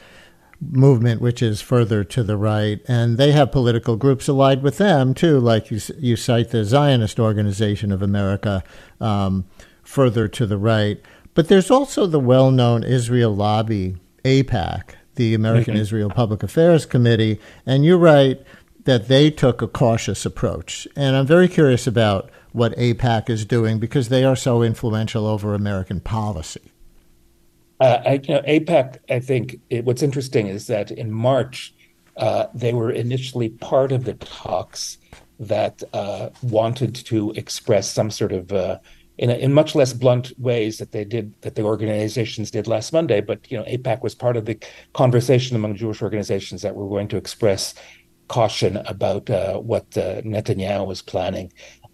movement, 0.61 1.21
which 1.21 1.43
is 1.43 1.61
further 1.61 2.05
to 2.05 2.23
the 2.23 2.37
right, 2.37 2.81
and 2.87 3.19
they 3.19 3.33
have 3.33 3.51
political 3.51 3.97
groups 3.97 4.29
allied 4.29 4.63
with 4.63 4.79
them 4.79 5.15
too. 5.15 5.41
Like 5.41 5.71
you, 5.71 5.81
you 5.99 6.17
cite 6.17 6.51
the 6.51 6.65
Zionist 6.65 7.19
Organization 7.19 7.91
of 7.91 8.03
America, 8.03 8.63
um, 9.01 9.47
further 9.83 10.29
to 10.29 10.47
the 10.47 10.59
right. 10.59 11.01
But 11.35 11.49
there's 11.49 11.71
also 11.71 12.07
the 12.07 12.21
well-known 12.21 12.85
Israel 12.85 13.35
lobby, 13.35 13.97
AIPAC, 14.25 14.95
the 15.15 15.35
American. 15.35 15.77
Israel 15.77 16.11
Public 16.11 16.43
Affairs 16.43 16.87
Committee, 16.87 17.39
and 17.67 17.85
you 17.85 17.97
write 17.97 18.41
that 18.85 19.09
they 19.09 19.31
took 19.31 19.63
a 19.63 19.69
cautious 19.69 20.27
approach. 20.27 20.89
And 20.97 21.17
I'm 21.17 21.27
very 21.27 21.49
curious 21.49 21.87
about 21.87 22.31
what 22.53 22.77
AIPAC 22.77 23.31
is 23.31 23.45
doing 23.45 23.79
because 23.79 24.09
they 24.09 24.25
are 24.25 24.37
so 24.37 24.63
influential 24.63 25.27
over 25.27 25.55
American 25.55 26.01
policy. 26.01 26.73
Uh, 27.81 28.01
I, 28.05 28.13
you 28.23 28.35
know, 28.35 28.43
AIPAC, 28.43 28.99
I 29.11 29.21
think 29.21 29.61
it, 29.71 29.85
what's 29.85 30.03
interesting 30.03 30.47
is 30.47 30.67
that 30.67 30.91
in 30.91 31.11
March, 31.11 31.75
uh, 32.17 32.47
they 32.55 32.73
were 32.73 32.91
initially 32.91 33.49
part 33.49 33.91
of 33.91 34.05
the 34.05 34.15
talks 34.15 34.99
that 35.41 35.83
uh, 35.93 36.31
wanted 36.43 36.95
to 36.95 37.33
express 37.33 37.91
some 37.91 38.11
sort 38.11 38.33
of, 38.33 38.53
uh, 38.53 38.79
in, 39.19 39.31
a, 39.31 39.35
in 39.35 39.53
much 39.53 39.75
less 39.75 39.93
blunt 39.93 40.33
ways 40.39 40.79
that 40.79 40.93
they 40.93 41.05
did, 41.05 41.35
that 41.43 41.55
the 41.55 41.63
organizations 41.63 42.51
did 42.51 42.67
last 42.67 42.93
Monday. 42.93 43.21
But, 43.21 43.51
you 43.51 43.59
know, 43.59 43.65
AIPAC 43.65 44.03
was 44.03 44.15
part 44.15 44.37
of 44.37 44.47
the 44.47 44.59
conversation 44.93 45.57
among 45.57 45.77
Jewish 45.77 46.03
organizations 46.03 46.63
that 46.63 46.75
were 46.75 46.89
going 46.89 47.09
to 47.09 47.17
express 47.17 47.75
caution 48.29 48.79
about 48.87 49.29
uh, 49.29 49.59
what 49.59 49.85
uh, 49.97 50.23
Netanyahu 50.23 50.87
was 50.87 51.03
planning 51.03 51.53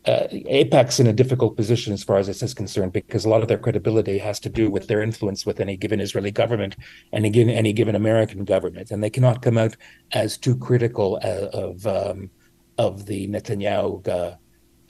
uh, 0.08 0.26
AIPAC's 0.30 1.00
in 1.00 1.06
a 1.06 1.12
difficult 1.12 1.54
position 1.54 1.92
as 1.92 2.02
far 2.02 2.16
as 2.16 2.26
this 2.26 2.42
is 2.42 2.54
concerned 2.54 2.92
because 2.92 3.24
a 3.24 3.28
lot 3.28 3.42
of 3.42 3.48
their 3.48 3.58
credibility 3.58 4.16
has 4.16 4.40
to 4.40 4.48
do 4.48 4.70
with 4.70 4.86
their 4.86 5.02
influence 5.02 5.44
with 5.44 5.60
any 5.60 5.76
given 5.76 6.00
Israeli 6.00 6.30
government 6.30 6.76
and 7.12 7.26
again 7.26 7.50
any 7.50 7.74
given 7.74 7.94
American 7.94 8.44
government, 8.44 8.90
and 8.90 9.02
they 9.02 9.10
cannot 9.10 9.42
come 9.42 9.58
out 9.58 9.76
as 10.12 10.38
too 10.38 10.56
critical 10.56 11.20
uh, 11.22 11.48
of 11.52 11.86
um, 11.86 12.30
of 12.78 13.04
the 13.06 13.28
Netanyahu 13.28 14.38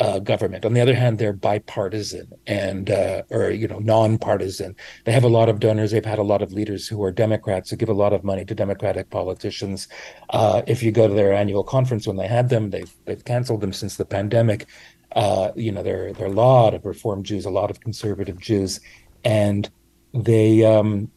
uh, 0.00 0.18
government. 0.18 0.64
On 0.64 0.72
the 0.74 0.80
other 0.80 0.94
hand, 0.94 1.18
they're 1.18 1.32
bipartisan 1.32 2.32
and 2.46 2.90
uh, 2.90 3.22
or 3.30 3.50
you 3.50 3.68
know 3.68 3.78
nonpartisan. 3.78 4.76
They 5.04 5.12
have 5.12 5.24
a 5.24 5.28
lot 5.28 5.48
of 5.48 5.60
donors. 5.60 5.90
They've 5.90 6.04
had 6.04 6.18
a 6.18 6.22
lot 6.22 6.42
of 6.42 6.52
leaders 6.52 6.86
who 6.86 7.02
are 7.02 7.10
Democrats 7.10 7.70
who 7.70 7.76
give 7.76 7.88
a 7.88 7.94
lot 7.94 8.12
of 8.12 8.24
money 8.24 8.44
to 8.44 8.54
Democratic 8.54 9.10
politicians. 9.10 9.88
Uh, 10.30 10.62
if 10.66 10.82
you 10.82 10.92
go 10.92 11.08
to 11.08 11.14
their 11.14 11.32
annual 11.32 11.64
conference 11.64 12.06
when 12.06 12.16
they 12.16 12.28
had 12.28 12.48
them, 12.48 12.70
they've 12.70 12.94
they've 13.04 13.24
canceled 13.24 13.60
them 13.60 13.72
since 13.72 13.96
the 13.96 14.04
pandemic 14.04 14.66
uh, 15.12 15.52
you 15.56 15.72
know, 15.72 15.82
there, 15.82 16.12
there 16.12 16.26
are 16.26 16.30
a 16.30 16.32
lot 16.32 16.74
of 16.74 16.84
Reform 16.84 17.22
Jews, 17.22 17.44
a 17.44 17.50
lot 17.50 17.70
of 17.70 17.80
conservative 17.80 18.38
Jews, 18.38 18.80
and 19.24 19.68
they 20.12 20.64
um, 20.64 21.10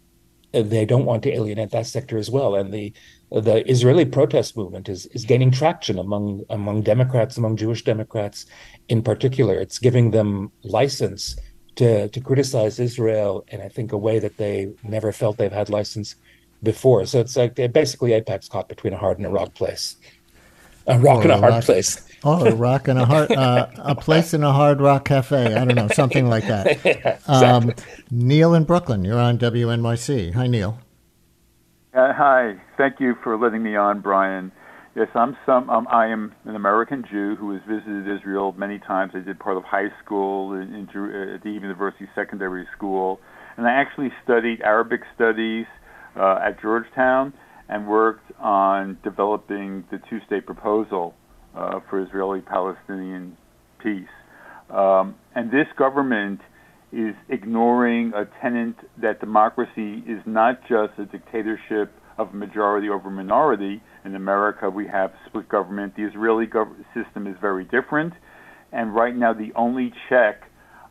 they 0.52 0.86
don't 0.86 1.06
want 1.06 1.24
to 1.24 1.32
alienate 1.32 1.72
that 1.72 1.88
sector 1.88 2.18
as 2.18 2.30
well. 2.30 2.56
And 2.56 2.74
the 2.74 2.94
the 3.32 3.70
Israeli 3.70 4.04
protest 4.04 4.58
movement 4.58 4.90
is 4.90 5.06
is 5.08 5.24
gaining 5.24 5.52
traction 5.52 5.98
among 5.98 6.44
among 6.50 6.82
Democrats, 6.82 7.38
among 7.38 7.56
Jewish 7.56 7.84
Democrats 7.84 8.46
in 8.90 9.02
particular. 9.02 9.56
It's 9.56 9.80
giving 9.80 10.12
them 10.12 10.52
license 10.64 11.38
to 11.76 12.10
to 12.10 12.20
criticize 12.20 12.80
Israel 12.80 13.46
in 13.48 13.62
I 13.62 13.70
think 13.70 13.94
a 13.94 13.98
way 13.98 14.20
that 14.20 14.38
they 14.38 14.74
never 14.84 15.12
felt 15.14 15.38
they've 15.38 15.52
had 15.52 15.70
license 15.70 16.16
before. 16.62 17.06
So 17.06 17.20
it's 17.20 17.38
like 17.38 17.56
basically 17.72 18.12
AIPAC's 18.12 18.50
caught 18.50 18.68
between 18.68 18.94
a 18.94 18.98
hard 18.98 19.18
and 19.18 19.26
a 19.26 19.30
rock 19.30 19.54
place, 19.54 19.96
a 20.88 21.00
rock 21.00 21.20
oh, 21.20 21.22
and 21.22 21.32
a 21.32 21.38
hard 21.38 21.54
rock. 21.54 21.64
place. 21.64 22.08
Oh, 22.24 22.46
a 22.46 22.54
rock 22.54 22.88
and 22.88 23.00
a 23.00 23.06
hard, 23.06 23.32
uh, 23.32 23.68
a 23.78 23.96
place 23.96 24.36
in 24.36 24.44
a 24.44 24.52
hard 24.52 24.80
rock 24.80 25.06
cafe. 25.06 25.56
I 25.56 25.66
don't 25.66 25.74
know, 25.74 25.88
something 25.88 26.30
like 26.30 26.46
that. 26.46 26.66
yeah, 26.86 27.18
exactly. 27.18 27.28
um, 27.28 27.74
Neil 28.12 28.54
in 28.54 28.64
Brooklyn, 28.64 29.04
you're 29.04 29.18
on 29.18 29.40
WNYC. 29.40 30.34
Hi, 30.36 30.46
Neil. 30.46 30.78
Uh, 31.94 32.14
hi, 32.14 32.54
thank 32.78 33.02
you 33.02 33.16
for 33.22 33.38
letting 33.38 33.62
me 33.62 33.76
on, 33.76 34.00
Brian. 34.00 34.50
Yes, 34.96 35.10
I'm 35.14 35.36
some. 35.46 35.70
Um, 35.70 35.90
I 35.92 36.08
am 36.08 36.34
an 36.46 36.56
American 36.56 37.04
Jew 37.12 37.36
who 37.36 37.52
has 37.52 37.62
visited 37.68 38.08
Israel 38.08 38.56
many 38.58 38.80
times. 38.80 39.12
I 39.14 39.20
did 39.20 39.38
part 39.40 39.58
of 39.58 39.64
high 39.66 39.90
school 40.02 40.54
in, 40.54 40.74
in, 40.74 40.88
uh, 40.96 41.36
at 41.36 41.44
the 41.44 41.52
University 41.52 42.08
Secondary 42.16 42.66
School, 42.78 43.20
and 43.58 43.68
I 43.68 43.72
actually 43.72 44.08
studied 44.24 44.62
Arabic 44.62 45.02
studies 45.16 45.66
uh, 46.18 46.40
at 46.42 46.62
Georgetown 46.62 47.34
and 47.68 47.86
worked 47.86 48.32
on 48.40 48.98
developing 49.04 49.84
the 49.92 50.00
two-state 50.10 50.46
proposal 50.46 51.14
uh, 51.58 51.82
for 51.90 52.02
Israeli-Palestinian 52.02 53.36
peace. 53.84 54.08
Um, 54.70 55.16
and 55.36 55.52
this 55.52 55.68
government 55.78 56.40
is 56.92 57.16
ignoring 57.30 58.12
a 58.16 58.26
tenet 58.42 58.76
that 59.02 59.20
democracy 59.20 60.04
is 60.08 60.22
not 60.26 60.62
just 60.62 60.98
a 61.00 61.06
dictatorship 61.06 61.92
of 62.18 62.34
majority 62.34 62.90
over 62.90 63.10
minority. 63.10 63.82
In 64.04 64.16
America, 64.16 64.70
we 64.70 64.88
have 64.88 65.12
split 65.28 65.48
government. 65.48 65.96
The 65.96 66.04
Israeli 66.04 66.48
gov- 66.48 66.76
system 66.94 67.28
is 67.28 67.36
very 67.40 67.64
different. 67.64 68.14
And 68.72 68.94
right 68.94 69.16
now, 69.16 69.34
the 69.34 69.52
only 69.56 69.94
check 70.10 70.44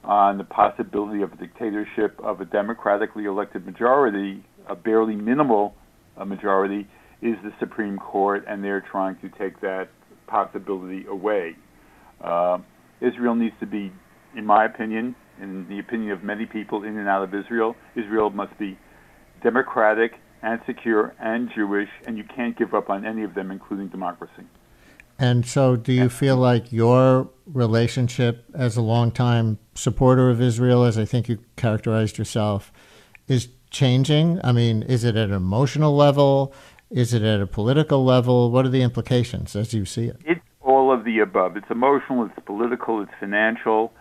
on 0.04 0.38
the 0.38 0.44
possibility 0.44 1.22
of 1.22 1.32
a 1.32 1.36
dictatorship 1.36 2.18
of 2.22 2.40
a 2.40 2.44
democratically 2.44 3.24
elected 3.24 3.66
majority, 3.66 4.44
a 4.68 4.74
barely 4.74 5.14
minimal 5.14 5.74
uh, 6.16 6.24
majority, 6.24 6.88
is 7.22 7.36
the 7.42 7.52
Supreme 7.58 7.98
Court, 7.98 8.44
and 8.48 8.64
they're 8.64 8.84
trying 8.90 9.16
to 9.16 9.28
take 9.38 9.60
that 9.60 9.88
possibility 10.26 11.04
away. 11.06 11.54
Uh, 12.22 12.58
Israel 13.00 13.34
needs 13.34 13.54
to 13.60 13.66
be, 13.66 13.92
in 14.36 14.46
my 14.46 14.64
opinion, 14.64 15.14
in 15.40 15.68
the 15.68 15.78
opinion 15.78 16.12
of 16.12 16.22
many 16.22 16.46
people 16.46 16.84
in 16.84 16.96
and 16.98 17.08
out 17.08 17.22
of 17.22 17.34
Israel, 17.34 17.76
Israel 17.94 18.30
must 18.30 18.56
be 18.58 18.78
democratic 19.42 20.14
and 20.42 20.60
secure 20.66 21.14
and 21.18 21.50
Jewish, 21.54 21.88
and 22.06 22.16
you 22.16 22.24
can't 22.24 22.56
give 22.56 22.74
up 22.74 22.90
on 22.90 23.04
any 23.04 23.22
of 23.24 23.34
them, 23.34 23.50
including 23.50 23.88
democracy. 23.88 24.44
And 25.18 25.44
so, 25.44 25.76
do 25.76 25.92
you 25.92 26.08
feel 26.08 26.36
like 26.36 26.72
your 26.72 27.28
relationship 27.46 28.44
as 28.54 28.78
a 28.78 28.82
longtime 28.82 29.58
supporter 29.74 30.30
of 30.30 30.40
Israel, 30.40 30.84
as 30.84 30.96
I 30.96 31.04
think 31.04 31.28
you 31.28 31.38
characterized 31.56 32.16
yourself, 32.16 32.72
is 33.28 33.48
changing? 33.70 34.40
I 34.42 34.52
mean, 34.52 34.82
is 34.82 35.04
it 35.04 35.16
at 35.16 35.28
an 35.28 35.34
emotional 35.34 35.94
level? 35.94 36.54
Is 36.90 37.12
it 37.12 37.22
at 37.22 37.40
a 37.40 37.46
political 37.46 38.02
level? 38.02 38.50
What 38.50 38.64
are 38.64 38.70
the 38.70 38.82
implications 38.82 39.54
as 39.54 39.74
you 39.74 39.84
see 39.84 40.06
it? 40.06 40.16
It's 40.24 40.40
all 40.62 40.90
of 40.90 41.04
the 41.04 41.18
above. 41.18 41.56
It's 41.56 41.70
emotional, 41.70 42.24
it's 42.24 42.46
political, 42.46 43.02
it's 43.02 43.12
financial. 43.20 43.92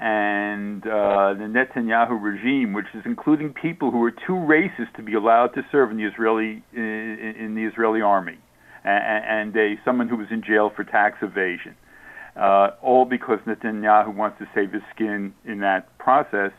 And 0.00 0.82
uh, 0.86 1.34
the 1.34 1.44
Netanyahu 1.44 2.22
regime, 2.22 2.72
which 2.72 2.86
is 2.94 3.02
including 3.04 3.52
people 3.52 3.90
who 3.90 4.02
are 4.02 4.10
too 4.10 4.32
racist 4.32 4.94
to 4.96 5.02
be 5.02 5.12
allowed 5.12 5.48
to 5.48 5.62
serve 5.70 5.90
in 5.90 5.98
the 5.98 6.04
Israeli 6.04 6.62
in, 6.74 7.34
in 7.38 7.54
the 7.54 7.64
Israeli 7.64 8.00
army, 8.00 8.38
and, 8.82 9.52
and 9.54 9.56
a 9.56 9.74
someone 9.84 10.08
who 10.08 10.16
was 10.16 10.28
in 10.30 10.42
jail 10.42 10.72
for 10.74 10.84
tax 10.84 11.18
evasion, 11.20 11.76
uh, 12.34 12.70
all 12.80 13.04
because 13.04 13.40
Netanyahu 13.46 14.16
wants 14.16 14.38
to 14.38 14.46
save 14.54 14.72
his 14.72 14.82
skin 14.94 15.34
in 15.44 15.60
that 15.60 15.98
process. 15.98 16.52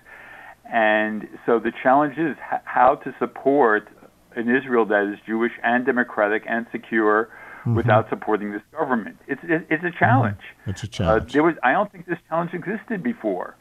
And 0.71 1.27
so 1.47 1.57
the 1.57 1.71
challenge 1.81 2.19
is 2.19 2.37
how 2.63 2.95
to 3.03 3.15
support 3.17 3.87
an 4.35 4.55
Israel 4.55 4.85
that 4.85 5.11
is 5.11 5.19
Jewish 5.25 5.51
and 5.63 5.83
democratic 5.83 6.43
and 6.47 6.67
secure 6.71 7.29
mm-hmm. 7.61 7.75
without 7.75 8.09
supporting 8.09 8.51
this 8.51 8.61
government. 8.71 9.17
It's 9.27 9.41
it, 9.43 9.67
it's 9.69 9.83
a 9.83 9.91
challenge. 9.97 10.37
Mm-hmm. 10.37 10.69
It's 10.71 10.83
a 10.83 10.87
challenge. 10.87 11.31
Uh, 11.31 11.33
there 11.33 11.43
was 11.43 11.55
I 11.63 11.71
don't 11.71 11.91
think 11.91 12.05
this 12.05 12.19
challenge 12.27 12.53
existed 12.53 13.01
before. 13.01 13.55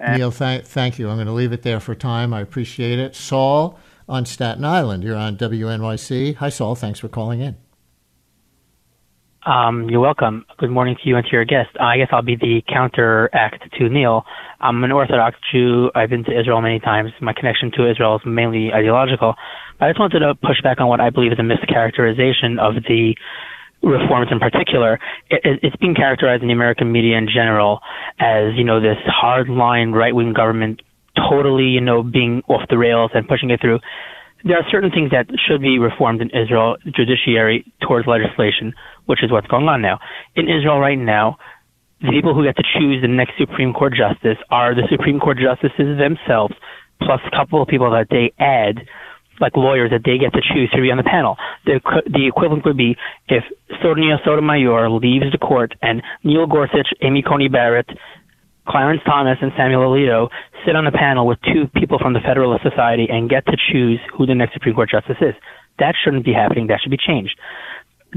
And 0.00 0.18
Neil, 0.18 0.32
th- 0.32 0.64
thank 0.64 0.98
you. 0.98 1.08
I'm 1.08 1.16
going 1.16 1.26
to 1.26 1.32
leave 1.32 1.52
it 1.52 1.62
there 1.62 1.78
for 1.78 1.94
time. 1.94 2.34
I 2.34 2.40
appreciate 2.40 2.98
it. 2.98 3.14
Saul 3.14 3.78
on 4.08 4.26
Staten 4.26 4.64
Island. 4.64 5.04
You're 5.04 5.16
on 5.16 5.36
WNYC. 5.36 6.36
Hi, 6.36 6.48
Saul. 6.48 6.74
Thanks 6.74 6.98
for 6.98 7.08
calling 7.08 7.40
in. 7.40 7.56
Um, 9.44 9.90
you're 9.90 10.00
welcome. 10.00 10.46
Good 10.58 10.70
morning 10.70 10.94
to 11.02 11.08
you 11.08 11.16
and 11.16 11.26
to 11.26 11.32
your 11.32 11.44
guest. 11.44 11.70
I 11.80 11.96
guess 11.96 12.08
I'll 12.12 12.22
be 12.22 12.36
the 12.36 12.62
counteract 12.68 13.64
to 13.76 13.88
Neil. 13.88 14.24
I'm 14.60 14.84
an 14.84 14.92
Orthodox 14.92 15.36
Jew. 15.50 15.90
I've 15.96 16.10
been 16.10 16.22
to 16.24 16.38
Israel 16.38 16.60
many 16.60 16.78
times. 16.78 17.10
My 17.20 17.32
connection 17.32 17.72
to 17.72 17.90
Israel 17.90 18.16
is 18.16 18.22
mainly 18.24 18.72
ideological. 18.72 19.34
I 19.80 19.88
just 19.88 19.98
wanted 19.98 20.20
to 20.20 20.36
push 20.36 20.62
back 20.62 20.80
on 20.80 20.86
what 20.86 21.00
I 21.00 21.10
believe 21.10 21.32
is 21.32 21.40
a 21.40 21.42
mischaracterization 21.42 22.60
of 22.60 22.84
the 22.86 23.16
reforms 23.82 24.28
in 24.30 24.38
particular. 24.38 25.00
It, 25.28 25.58
it's 25.64 25.76
being 25.76 25.96
characterized 25.96 26.42
in 26.42 26.46
the 26.46 26.54
American 26.54 26.92
media 26.92 27.18
in 27.18 27.26
general 27.26 27.80
as, 28.20 28.54
you 28.54 28.62
know, 28.62 28.80
this 28.80 28.98
hardline 29.08 29.92
right-wing 29.92 30.34
government 30.34 30.82
totally, 31.16 31.64
you 31.64 31.80
know, 31.80 32.04
being 32.04 32.42
off 32.46 32.62
the 32.70 32.78
rails 32.78 33.10
and 33.12 33.26
pushing 33.26 33.50
it 33.50 33.60
through. 33.60 33.80
There 34.44 34.56
are 34.56 34.64
certain 34.70 34.90
things 34.90 35.10
that 35.10 35.26
should 35.46 35.62
be 35.62 35.78
reformed 35.78 36.20
in 36.20 36.30
Israel 36.30 36.76
judiciary 36.84 37.64
towards 37.80 38.06
legislation, 38.06 38.74
which 39.06 39.22
is 39.22 39.30
what's 39.30 39.46
going 39.46 39.68
on 39.68 39.82
now. 39.82 39.98
In 40.34 40.48
Israel 40.48 40.78
right 40.78 40.98
now, 40.98 41.38
the 42.00 42.10
people 42.10 42.34
who 42.34 42.44
get 42.44 42.56
to 42.56 42.64
choose 42.78 43.00
the 43.00 43.08
next 43.08 43.32
Supreme 43.38 43.72
Court 43.72 43.94
justice 43.94 44.38
are 44.50 44.74
the 44.74 44.86
Supreme 44.90 45.20
Court 45.20 45.38
justices 45.38 45.98
themselves, 45.98 46.54
plus 47.00 47.20
a 47.26 47.30
couple 47.30 47.62
of 47.62 47.68
people 47.68 47.90
that 47.90 48.08
they 48.10 48.32
add 48.42 48.86
like 49.40 49.56
lawyers 49.56 49.90
that 49.90 50.02
they 50.04 50.18
get 50.18 50.32
to 50.34 50.40
choose 50.40 50.70
to 50.70 50.80
be 50.80 50.90
on 50.90 50.98
the 50.98 51.06
panel. 51.06 51.36
The 51.64 51.80
the 52.06 52.26
equivalent 52.26 52.64
would 52.64 52.76
be 52.76 52.96
if 53.28 53.44
Sonia 53.82 54.18
Sotomayor 54.24 54.90
leaves 54.90 55.26
the 55.32 55.38
court 55.38 55.74
and 55.82 56.02
Neil 56.22 56.46
Gorsuch, 56.46 56.88
Amy 57.02 57.22
Coney 57.22 57.48
Barrett, 57.48 57.88
Clarence 58.68 59.02
Thomas, 59.04 59.38
and 59.40 59.52
Samuel 59.56 59.82
Alito 59.82 60.28
sit 60.64 60.76
on 60.76 60.86
a 60.86 60.92
panel 60.92 61.26
with 61.26 61.38
two 61.42 61.66
people 61.74 61.98
from 61.98 62.12
the 62.12 62.20
Federalist 62.20 62.62
Society 62.62 63.08
and 63.10 63.28
get 63.28 63.44
to 63.46 63.56
choose 63.72 63.98
who 64.16 64.26
the 64.26 64.34
next 64.34 64.54
Supreme 64.54 64.74
Court 64.74 64.90
justice 64.90 65.18
is. 65.20 65.34
That 65.78 65.94
shouldn't 66.02 66.24
be 66.24 66.32
happening. 66.32 66.68
That 66.68 66.80
should 66.80 66.90
be 66.90 66.98
changed. 66.98 67.38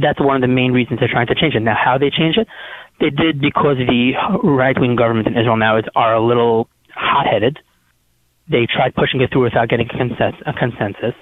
That's 0.02 0.20
one 0.20 0.36
of 0.36 0.42
the 0.42 0.54
main 0.54 0.72
reasons 0.72 1.00
they're 1.00 1.10
trying 1.10 1.28
to 1.28 1.36
change 1.36 1.56
it. 1.56 1.62
Now, 1.62 1.76
how 1.76 1.98
they 1.98 2.10
change 2.10 2.38
it? 2.38 2.48
They 3.00 3.10
did 3.10 3.42
because 3.42 3.78
the 3.78 4.14
right 4.44 4.80
wing 4.80 4.96
government 4.96 5.28
in 5.28 5.38
Israel 5.38 5.58
now 5.58 5.78
is 5.78 5.86
are 5.96 6.16
a 6.16 6.26
little 6.26 6.70
hot 6.94 7.28
headed. 7.28 7.60
They 8.50 8.68
tried 8.68 8.96
pushing 8.96 9.22
it 9.22 9.32
through 9.32 9.44
without 9.44 9.70
getting 9.70 9.88
a 9.88 10.54
consensus. 10.54 11.16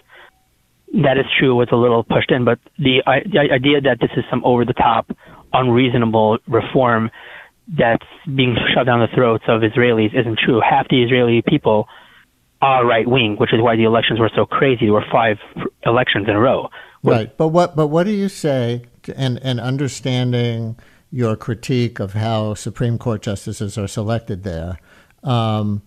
That 1.01 1.17
is 1.17 1.25
true. 1.39 1.59
It's 1.61 1.71
a 1.71 1.75
little 1.75 2.03
pushed 2.03 2.31
in, 2.31 2.45
but 2.45 2.59
the, 2.77 3.01
the 3.05 3.39
idea 3.39 3.81
that 3.81 3.97
this 3.99 4.11
is 4.15 4.23
some 4.29 4.43
over 4.45 4.65
the 4.65 4.73
top, 4.73 5.09
unreasonable 5.51 6.37
reform 6.47 7.09
that's 7.67 8.05
being 8.35 8.55
shoved 8.75 8.87
down 8.87 8.99
the 8.99 9.07
throats 9.15 9.45
of 9.47 9.61
Israelis 9.61 10.13
isn't 10.13 10.37
true. 10.37 10.61
Half 10.61 10.89
the 10.89 11.01
Israeli 11.01 11.41
people 11.47 11.87
are 12.61 12.85
right 12.85 13.07
wing, 13.07 13.37
which 13.39 13.53
is 13.53 13.61
why 13.61 13.75
the 13.75 13.83
elections 13.83 14.19
were 14.19 14.31
so 14.35 14.45
crazy. 14.45 14.85
There 14.85 14.93
were 14.93 15.05
five 15.11 15.37
elections 15.85 16.27
in 16.27 16.35
a 16.35 16.39
row. 16.39 16.69
Right, 17.11 17.37
but 17.37 17.49
what 17.49 17.75
but 17.75 17.87
what 17.87 18.05
do 18.05 18.11
you 18.11 18.29
say? 18.29 18.83
And 19.15 19.37
and 19.43 19.59
understanding 19.59 20.77
your 21.11 21.35
critique 21.35 21.99
of 21.99 22.13
how 22.13 22.53
Supreme 22.55 22.97
Court 22.97 23.21
justices 23.21 23.77
are 23.77 23.87
selected 23.87 24.43
there. 24.43 24.79
Um, 25.23 25.83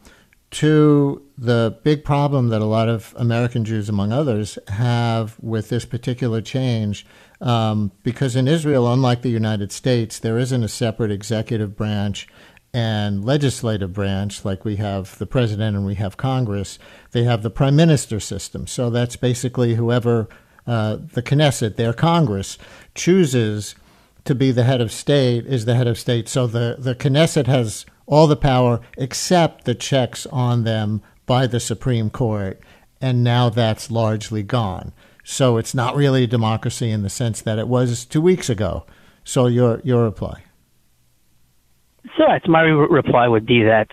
to 0.52 1.22
the 1.36 1.78
big 1.82 2.04
problem 2.04 2.48
that 2.48 2.62
a 2.62 2.66
lot 2.66 2.88
of 2.88 3.14
American 3.18 3.64
Jews, 3.64 3.88
among 3.88 4.12
others, 4.12 4.58
have 4.68 5.36
with 5.40 5.68
this 5.68 5.84
particular 5.84 6.40
change. 6.40 7.04
Um, 7.40 7.92
because 8.02 8.36
in 8.36 8.48
Israel, 8.48 8.90
unlike 8.90 9.22
the 9.22 9.28
United 9.28 9.72
States, 9.72 10.18
there 10.18 10.38
isn't 10.38 10.62
a 10.62 10.68
separate 10.68 11.10
executive 11.10 11.76
branch 11.76 12.28
and 12.72 13.24
legislative 13.24 13.92
branch 13.92 14.44
like 14.44 14.64
we 14.64 14.76
have 14.76 15.18
the 15.18 15.26
president 15.26 15.76
and 15.76 15.84
we 15.84 15.96
have 15.96 16.16
Congress. 16.16 16.78
They 17.10 17.24
have 17.24 17.42
the 17.42 17.50
prime 17.50 17.76
minister 17.76 18.20
system. 18.20 18.66
So 18.66 18.88
that's 18.90 19.16
basically 19.16 19.74
whoever 19.74 20.28
uh, 20.66 20.96
the 20.96 21.22
Knesset, 21.22 21.76
their 21.76 21.92
Congress, 21.92 22.58
chooses 22.94 23.74
to 24.24 24.34
be 24.34 24.50
the 24.50 24.64
head 24.64 24.80
of 24.80 24.92
state 24.92 25.46
is 25.46 25.64
the 25.64 25.74
head 25.74 25.86
of 25.86 25.98
state. 25.98 26.28
So 26.28 26.46
the, 26.46 26.76
the 26.78 26.94
Knesset 26.94 27.46
has 27.46 27.86
all 28.06 28.26
the 28.26 28.36
power 28.36 28.80
except 28.98 29.64
the 29.64 29.74
checks 29.74 30.26
on 30.26 30.64
them 30.64 31.02
by 31.26 31.46
the 31.46 31.60
Supreme 31.60 32.10
Court. 32.10 32.60
And 33.00 33.22
now 33.22 33.48
that's 33.48 33.90
largely 33.90 34.42
gone. 34.42 34.92
So 35.22 35.56
it's 35.56 35.74
not 35.74 35.96
really 35.96 36.24
a 36.24 36.28
democracy 36.28 36.90
in 36.90 37.02
the 37.02 37.10
sense 37.10 37.40
that 37.42 37.58
it 37.58 37.68
was 37.68 38.04
two 38.04 38.20
weeks 38.20 38.48
ago. 38.48 38.86
So 39.24 39.48
your 39.48 39.80
your 39.82 40.04
reply. 40.04 40.44
So 42.16 42.24
my 42.46 42.62
re- 42.62 42.86
reply 42.88 43.26
would 43.26 43.44
be 43.44 43.64
that 43.64 43.88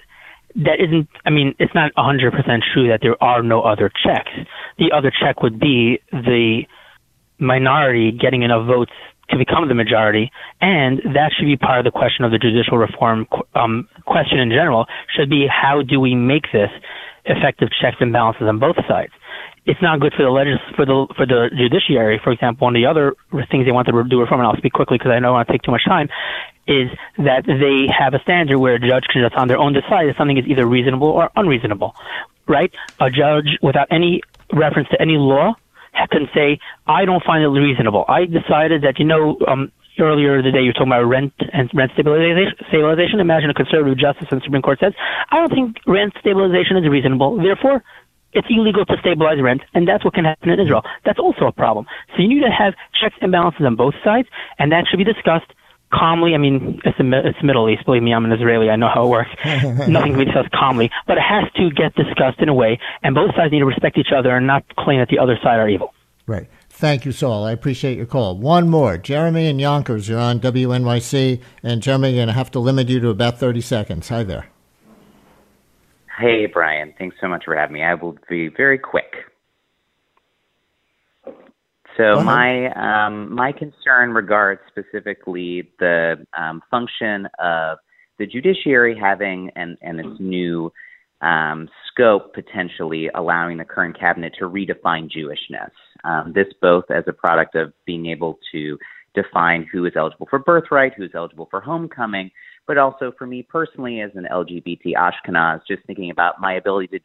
that 0.55 0.79
isn't. 0.79 1.07
I 1.25 1.29
mean, 1.29 1.55
it's 1.59 1.73
not 1.73 1.91
100% 1.95 2.31
true 2.73 2.87
that 2.89 2.99
there 3.01 3.21
are 3.23 3.41
no 3.41 3.61
other 3.61 3.89
checks. 3.89 4.31
The 4.77 4.91
other 4.95 5.11
check 5.11 5.41
would 5.41 5.59
be 5.59 5.99
the 6.11 6.63
minority 7.39 8.11
getting 8.11 8.43
enough 8.43 8.67
votes 8.67 8.91
to 9.29 9.37
become 9.37 9.67
the 9.67 9.73
majority, 9.73 10.31
and 10.61 10.99
that 11.15 11.31
should 11.35 11.45
be 11.45 11.57
part 11.57 11.79
of 11.79 11.85
the 11.85 11.91
question 11.91 12.25
of 12.25 12.31
the 12.31 12.37
judicial 12.37 12.77
reform 12.77 13.25
um, 13.55 13.87
question 14.05 14.39
in 14.39 14.49
general. 14.49 14.85
Should 15.15 15.29
be 15.29 15.47
how 15.49 15.81
do 15.81 15.99
we 15.99 16.13
make 16.13 16.51
this 16.51 16.69
effective 17.25 17.69
checks 17.81 17.97
and 17.99 18.11
balances 18.11 18.43
on 18.47 18.59
both 18.59 18.75
sides? 18.87 19.13
It's 19.65 19.81
not 19.81 20.01
good 20.01 20.13
for 20.15 20.23
the 20.23 20.29
legis- 20.29 20.75
for 20.75 20.85
the 20.85 21.07
for 21.15 21.25
the 21.25 21.49
judiciary. 21.55 22.19
For 22.21 22.31
example, 22.31 22.65
one 22.65 22.75
of 22.75 22.81
the 22.81 22.85
other 22.85 23.15
things 23.49 23.65
they 23.65 23.71
want 23.71 23.87
to 23.87 24.03
do 24.03 24.19
reform, 24.19 24.41
and 24.41 24.47
I'll 24.47 24.57
speak 24.57 24.73
quickly 24.73 24.97
because 24.97 25.11
I 25.11 25.19
don't 25.19 25.31
want 25.31 25.47
to 25.47 25.53
take 25.53 25.63
too 25.63 25.71
much 25.71 25.85
time, 25.87 26.09
is 26.67 26.89
that 27.17 27.45
they 27.45 27.91
have 27.91 28.13
a 28.13 28.19
standard 28.19 28.57
where 28.57 28.75
a 28.75 28.79
judge 28.79 29.03
can 29.11 29.21
just 29.21 29.35
on 29.35 29.47
their 29.47 29.57
own 29.57 29.73
decide 29.73 30.07
if 30.07 30.17
something 30.17 30.37
is 30.37 30.45
either 30.47 30.65
reasonable 30.65 31.09
or 31.09 31.29
unreasonable. 31.35 31.95
Right? 32.47 32.73
A 32.99 33.09
judge 33.09 33.57
without 33.61 33.87
any 33.91 34.21
reference 34.51 34.89
to 34.89 35.01
any 35.01 35.17
law 35.17 35.55
can 36.09 36.27
say, 36.33 36.59
I 36.87 37.05
don't 37.05 37.23
find 37.23 37.43
it 37.43 37.47
reasonable. 37.47 38.05
I 38.07 38.25
decided 38.25 38.83
that, 38.83 38.99
you 38.99 39.05
know, 39.05 39.37
um, 39.47 39.71
earlier 39.99 40.41
today 40.41 40.61
you 40.61 40.67
were 40.67 40.73
talking 40.73 40.87
about 40.87 41.05
rent 41.05 41.33
and 41.51 41.69
rent 41.73 41.91
stabilization. 41.93 42.53
stabilization. 42.67 43.19
Imagine 43.19 43.49
a 43.49 43.53
conservative 43.53 43.97
justice 43.97 44.27
in 44.31 44.39
the 44.39 44.43
Supreme 44.43 44.61
Court 44.61 44.79
says, 44.79 44.93
I 45.29 45.37
don't 45.37 45.49
think 45.49 45.77
rent 45.85 46.13
stabilization 46.19 46.77
is 46.77 46.89
reasonable. 46.89 47.37
Therefore, 47.37 47.83
it's 48.33 48.47
illegal 48.49 48.85
to 48.85 48.97
stabilize 48.99 49.39
rent, 49.41 49.61
and 49.75 49.87
that's 49.87 50.03
what 50.03 50.15
can 50.15 50.25
happen 50.25 50.49
in 50.49 50.59
Israel. 50.59 50.81
That's 51.05 51.19
also 51.19 51.45
a 51.45 51.51
problem. 51.51 51.85
So 52.15 52.23
you 52.23 52.27
need 52.27 52.41
to 52.41 52.49
have 52.49 52.73
checks 52.99 53.15
and 53.21 53.31
balances 53.31 53.61
on 53.65 53.75
both 53.75 53.93
sides, 54.03 54.27
and 54.57 54.71
that 54.71 54.85
should 54.89 54.97
be 54.97 55.03
discussed 55.03 55.53
calmly. 55.93 56.33
I 56.33 56.37
mean, 56.37 56.81
it's 56.83 56.97
the, 56.97 57.21
it's 57.23 57.41
Middle 57.43 57.69
East. 57.69 57.85
Believe 57.85 58.03
me, 58.03 58.13
I'm 58.13 58.25
an 58.25 58.31
Israeli. 58.31 58.69
I 58.69 58.75
know 58.75 58.89
how 58.93 59.05
it 59.05 59.09
works. 59.09 59.29
Nothing 59.87 60.13
can 60.13 60.19
be 60.19 60.25
discussed 60.25 60.51
calmly, 60.51 60.89
but 61.07 61.17
it 61.17 61.23
has 61.23 61.45
to 61.55 61.69
get 61.69 61.95
discussed 61.95 62.39
in 62.39 62.49
a 62.49 62.53
way, 62.53 62.79
and 63.03 63.15
both 63.15 63.35
sides 63.35 63.51
need 63.51 63.59
to 63.59 63.65
respect 63.65 63.97
each 63.97 64.11
other 64.15 64.35
and 64.35 64.47
not 64.47 64.63
claim 64.75 64.99
that 64.99 65.09
the 65.09 65.19
other 65.19 65.37
side 65.43 65.59
are 65.59 65.69
evil. 65.69 65.93
Right. 66.25 66.47
Thank 66.69 67.05
you, 67.05 67.11
Saul. 67.11 67.45
I 67.45 67.51
appreciate 67.51 67.97
your 67.97 68.05
call. 68.05 68.37
One 68.37 68.67
more. 68.67 68.97
Jeremy 68.97 69.47
and 69.47 69.61
Yonkers, 69.61 70.09
you're 70.09 70.19
on 70.19 70.39
WNYC. 70.39 71.41
And 71.61 71.81
Jeremy, 71.81 72.09
I'm 72.09 72.15
going 72.15 72.27
to 72.27 72.33
have 72.33 72.49
to 72.51 72.59
limit 72.59 72.89
you 72.89 72.99
to 73.01 73.09
about 73.09 73.39
30 73.39 73.61
seconds. 73.61 74.09
Hi 74.09 74.23
there. 74.23 74.47
Hey, 76.17 76.47
Brian. 76.47 76.93
Thanks 76.97 77.17
so 77.21 77.27
much 77.27 77.45
for 77.45 77.55
having 77.55 77.73
me. 77.73 77.83
I 77.83 77.93
will 77.93 78.17
be 78.29 78.47
very 78.47 78.77
quick. 78.77 79.13
So 81.97 82.21
my 82.21 82.71
um, 82.73 83.33
my 83.33 83.51
concern 83.51 84.13
regards 84.13 84.61
specifically 84.67 85.71
the 85.79 86.25
um, 86.37 86.61
function 86.71 87.27
of 87.39 87.77
the 88.19 88.25
judiciary 88.25 88.97
having 88.99 89.51
and, 89.55 89.77
and 89.81 89.99
its 89.99 90.19
new 90.19 90.71
um, 91.21 91.69
scope 91.91 92.33
potentially 92.33 93.09
allowing 93.15 93.57
the 93.57 93.65
current 93.65 93.99
cabinet 93.99 94.33
to 94.39 94.45
redefine 94.45 95.09
Jewishness. 95.09 95.71
Um, 96.03 96.33
this 96.33 96.47
both 96.61 96.85
as 96.89 97.03
a 97.07 97.13
product 97.13 97.55
of 97.55 97.73
being 97.85 98.07
able 98.07 98.39
to 98.51 98.77
define 99.15 99.67
who 99.71 99.85
is 99.85 99.93
eligible 99.95 100.27
for 100.29 100.39
birthright, 100.39 100.93
who 100.95 101.03
is 101.03 101.11
eligible 101.13 101.47
for 101.49 101.61
homecoming, 101.61 102.31
but 102.67 102.77
also 102.77 103.11
for 103.17 103.27
me 103.27 103.43
personally 103.43 104.01
as 104.01 104.11
an 104.15 104.27
LGBT 104.31 104.93
Ashkenaz, 104.97 105.61
just 105.67 105.85
thinking 105.85 106.09
about 106.09 106.41
my 106.41 106.53
ability 106.53 106.87
to 106.87 106.99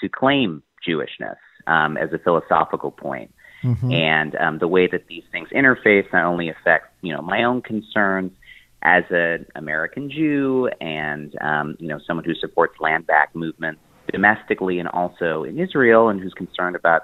to 0.00 0.08
claim 0.08 0.62
Jewishness 0.86 1.36
um, 1.66 1.96
as 1.96 2.10
a 2.12 2.18
philosophical 2.18 2.90
point. 2.90 3.32
Mm-hmm. 3.62 3.92
And 3.92 4.36
um, 4.36 4.58
the 4.58 4.68
way 4.68 4.86
that 4.86 5.06
these 5.08 5.24
things 5.32 5.48
interface 5.50 6.10
not 6.12 6.24
only 6.24 6.48
affects 6.48 6.88
you 7.02 7.14
know 7.14 7.22
my 7.22 7.44
own 7.44 7.62
concerns 7.62 8.32
as 8.82 9.04
an 9.10 9.46
American 9.56 10.10
Jew 10.10 10.68
and 10.80 11.36
um, 11.40 11.76
you 11.78 11.88
know 11.88 11.98
someone 12.06 12.24
who 12.24 12.34
supports 12.34 12.78
land 12.80 13.06
back 13.06 13.34
movements 13.34 13.80
domestically 14.10 14.78
and 14.78 14.88
also 14.88 15.44
in 15.44 15.58
Israel 15.58 16.08
and 16.08 16.20
who's 16.20 16.34
concerned 16.34 16.76
about 16.76 17.02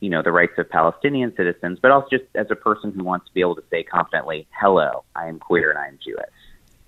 you 0.00 0.10
know 0.10 0.22
the 0.22 0.32
rights 0.32 0.52
of 0.58 0.68
Palestinian 0.68 1.34
citizens, 1.36 1.78
but 1.80 1.90
also 1.90 2.08
just 2.10 2.24
as 2.34 2.46
a 2.50 2.56
person 2.56 2.92
who 2.92 3.02
wants 3.02 3.26
to 3.26 3.34
be 3.34 3.40
able 3.40 3.56
to 3.56 3.64
say 3.70 3.82
confidently, 3.82 4.46
"Hello, 4.50 5.04
I 5.14 5.26
am 5.26 5.38
queer 5.38 5.70
and 5.70 5.78
I 5.78 5.88
am 5.88 5.98
Jewish." 6.04 6.24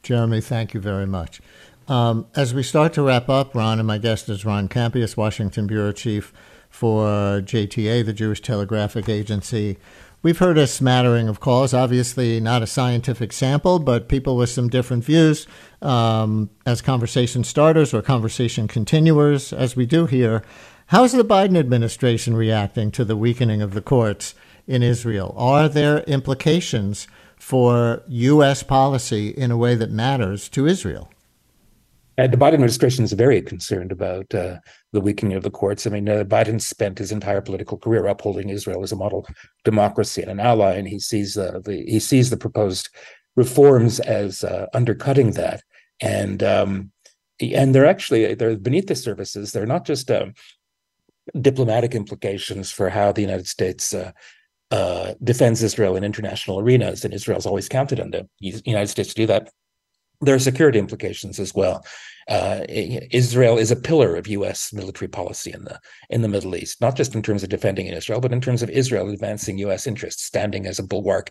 Jeremy, 0.03 0.41
thank 0.41 0.75
you 0.75 0.81
very 0.81 1.07
much. 1.07 1.41
Um, 1.89 2.27
as 2.37 2.53
we 2.53 2.63
start 2.63 2.93
to 2.95 3.03
wrap 3.03 3.29
up, 3.29 3.55
Ron, 3.55 3.79
and 3.79 3.87
my 3.87 3.99
guest 3.99 4.29
is 4.29 4.45
Ron 4.45 4.69
Kampeas, 4.69 5.17
Washington 5.17 5.67
Bureau 5.67 5.91
Chief 5.91 6.33
for 6.71 7.41
JTA, 7.41 8.05
the 8.05 8.13
Jewish 8.13 8.41
Telegraphic 8.41 9.09
Agency. 9.09 9.79
We've 10.21 10.39
heard 10.39 10.59
a 10.59 10.67
smattering 10.67 11.29
of 11.29 11.39
calls, 11.39 11.73
obviously 11.73 12.41
not 12.41 12.63
a 12.63 12.67
scientific 12.67 13.33
sample, 13.33 13.79
but 13.79 14.09
people 14.09 14.37
with 14.37 14.51
some 14.51 14.69
different 14.69 15.05
views 15.05 15.47
um, 15.81 16.51
as 16.67 16.83
conversation 16.83 17.45
starters 17.45 17.95
or 17.95 18.03
conversation 18.03 18.67
continuers, 18.67 19.53
as 19.53 19.77
we 19.77 19.87
do 19.87 20.07
here. 20.07 20.43
How's 20.87 21.13
the 21.13 21.25
Biden 21.25 21.57
administration 21.57 22.37
reacting 22.37 22.91
to 22.93 23.05
the 23.05 23.17
weakening 23.17 23.63
of 23.63 23.75
the 23.75 23.83
courts 23.83 24.35
in 24.67 24.83
Israel? 24.83 25.35
Are 25.37 25.69
there 25.69 26.01
implications 26.01 27.07
for 27.37 28.03
U.S. 28.09 28.63
policy 28.63 29.29
in 29.29 29.51
a 29.51 29.57
way 29.57 29.75
that 29.77 29.91
matters 29.91 30.49
to 30.49 30.67
Israel? 30.67 31.11
Uh, 32.19 32.27
the 32.27 32.37
Biden 32.37 32.55
administration 32.55 33.05
is 33.05 33.13
very 33.13 33.41
concerned 33.41 33.93
about 33.93 34.35
uh, 34.35 34.59
the 34.93 35.01
weakening 35.01 35.37
of 35.37 35.45
the 35.45 35.51
courts. 35.51 35.87
I 35.87 35.91
mean, 35.91 36.09
uh, 36.09 36.25
Biden 36.25 36.61
spent 36.61 36.99
his 36.99 37.13
entire 37.13 37.41
political 37.41 37.79
career 37.79 38.07
upholding 38.07 38.49
Israel 38.49 38.83
as 38.83 38.91
a 38.91 38.97
model 38.97 39.27
democracy 39.65 40.23
and 40.23 40.31
an 40.33 40.41
ally, 40.41 40.75
and 40.75 40.89
he 40.89 40.99
sees 40.99 41.39
uh, 41.39 41.61
the 41.65 41.85
he 41.87 42.01
sees 42.01 42.31
the 42.31 42.37
proposed 42.37 42.89
reforms 43.37 44.01
as 44.01 44.43
uh, 44.43 44.67
undercutting 44.75 45.33
that. 45.33 45.63
And 46.01 46.43
um, 46.43 46.91
and 47.41 47.73
they're 47.73 47.87
actually 47.87 48.35
they're 48.35 48.57
beneath 48.57 48.89
the 48.89 48.97
surfaces. 48.97 49.53
They're 49.53 49.67
not 49.67 49.87
just 49.87 50.11
um, 50.11 50.35
diplomatic 51.41 51.95
implications 51.95 52.73
for 52.73 52.89
how 52.89 53.13
the 53.13 53.23
United 53.23 53.47
States 53.47 53.95
uh, 53.95 55.15
defends 55.23 55.63
Israel 55.63 55.95
in 55.95 56.03
international 56.03 56.59
arenas, 56.59 57.05
and 57.05 57.15
Israel's 57.15 57.47
always 57.47 57.69
counted 57.69 58.01
on 58.01 58.11
the 58.11 58.29
United 58.41 58.89
States 58.89 59.11
to 59.11 59.15
do 59.15 59.27
that 59.27 59.51
there 60.21 60.35
are 60.35 60.41
security 60.41 60.79
implications 60.79 61.39
as 61.39 61.55
well. 61.55 61.85
Uh, 62.29 62.65
Israel 62.69 63.57
is 63.57 63.71
a 63.71 63.77
pillar 63.77 64.15
of 64.17 64.27
U.S. 64.27 64.73
military 64.73 65.09
policy 65.09 65.53
in 65.53 65.65
the 65.65 65.81
in 66.11 66.21
the 66.23 66.29
Middle 66.29 66.57
East, 66.57 66.81
not 66.81 66.95
just 66.95 67.15
in 67.15 67.23
terms 67.23 67.43
of 67.43 67.49
defending 67.49 67.87
Israel, 67.87 68.21
but 68.21 68.33
in 68.33 68.41
terms 68.41 68.63
of 68.63 68.69
Israel 68.69 69.09
advancing 69.09 69.59
U.S. 69.59 69.87
interests, 69.87 70.25
standing 70.25 70.67
as 70.67 70.79
a 70.79 70.83
bulwark 70.83 71.31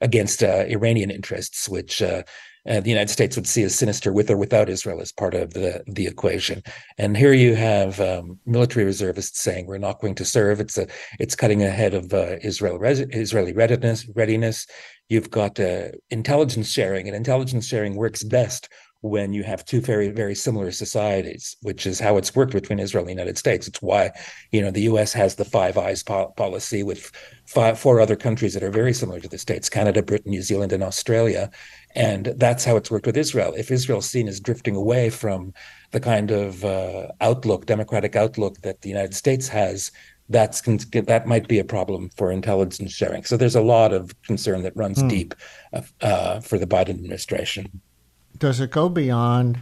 against 0.00 0.42
uh, 0.42 0.64
Iranian 0.66 1.10
interests, 1.10 1.68
which 1.68 2.00
uh, 2.00 2.22
uh, 2.68 2.80
the 2.80 2.90
United 2.90 3.10
States 3.10 3.36
would 3.36 3.46
see 3.46 3.62
as 3.62 3.74
sinister 3.74 4.12
with 4.12 4.30
or 4.30 4.36
without 4.36 4.68
Israel 4.68 5.00
as 5.00 5.12
part 5.12 5.34
of 5.34 5.54
the 5.54 5.82
the 5.86 6.06
equation. 6.06 6.62
And 6.98 7.16
here 7.16 7.32
you 7.32 7.54
have 7.54 8.00
um, 8.00 8.38
military 8.46 8.84
reservists 8.84 9.40
saying 9.40 9.66
we're 9.66 9.78
not 9.78 10.00
going 10.00 10.14
to 10.16 10.24
serve. 10.24 10.60
It's 10.60 10.78
a 10.78 10.86
it's 11.18 11.36
cutting 11.36 11.62
ahead 11.62 11.94
of 11.94 12.12
uh, 12.12 12.36
Israel 12.42 12.78
res- 12.78 13.00
Israeli 13.00 13.52
readiness 13.52 14.06
readiness. 14.14 14.66
You've 15.08 15.30
got 15.30 15.58
uh, 15.58 15.88
intelligence 16.10 16.70
sharing, 16.70 17.08
and 17.08 17.16
intelligence 17.16 17.66
sharing 17.66 17.96
works 17.96 18.22
best 18.22 18.68
when 19.02 19.32
you 19.32 19.42
have 19.42 19.64
two 19.64 19.80
very 19.80 20.08
very 20.08 20.34
similar 20.34 20.70
societies 20.70 21.56
which 21.62 21.86
is 21.86 21.98
how 21.98 22.16
it's 22.16 22.34
worked 22.34 22.52
between 22.52 22.78
israel 22.78 23.02
and 23.02 23.08
the 23.08 23.12
united 23.12 23.38
states 23.38 23.66
it's 23.66 23.80
why 23.80 24.10
you 24.52 24.60
know 24.60 24.70
the 24.70 24.82
us 24.82 25.12
has 25.12 25.36
the 25.36 25.44
five 25.44 25.78
eyes 25.78 26.02
po- 26.02 26.32
policy 26.36 26.82
with 26.82 27.10
five, 27.46 27.78
four 27.78 28.00
other 28.00 28.16
countries 28.16 28.54
that 28.54 28.62
are 28.62 28.70
very 28.70 28.92
similar 28.92 29.18
to 29.18 29.28
the 29.28 29.38
states 29.38 29.70
canada 29.70 30.02
britain 30.02 30.30
new 30.30 30.42
zealand 30.42 30.72
and 30.72 30.82
australia 30.82 31.50
and 31.94 32.26
that's 32.36 32.64
how 32.64 32.76
it's 32.76 32.90
worked 32.90 33.06
with 33.06 33.16
israel 33.16 33.54
if 33.56 33.70
israel's 33.70 34.08
seen 34.08 34.28
as 34.28 34.38
drifting 34.38 34.76
away 34.76 35.08
from 35.08 35.52
the 35.92 36.00
kind 36.00 36.30
of 36.30 36.64
uh, 36.64 37.08
outlook 37.20 37.64
democratic 37.66 38.16
outlook 38.16 38.60
that 38.60 38.82
the 38.82 38.88
united 38.88 39.14
states 39.14 39.48
has 39.48 39.90
that's 40.28 40.60
that 40.60 41.26
might 41.26 41.48
be 41.48 41.58
a 41.58 41.64
problem 41.64 42.08
for 42.16 42.30
intelligence 42.30 42.92
sharing. 42.92 43.24
So 43.24 43.36
there's 43.36 43.56
a 43.56 43.60
lot 43.60 43.92
of 43.92 44.14
concern 44.22 44.62
that 44.62 44.76
runs 44.76 45.00
hmm. 45.00 45.08
deep 45.08 45.34
uh, 46.00 46.38
for 46.38 46.56
the 46.56 46.68
Biden 46.68 46.90
administration 46.90 47.80
does 48.40 48.58
it 48.58 48.72
go 48.72 48.88
beyond 48.88 49.60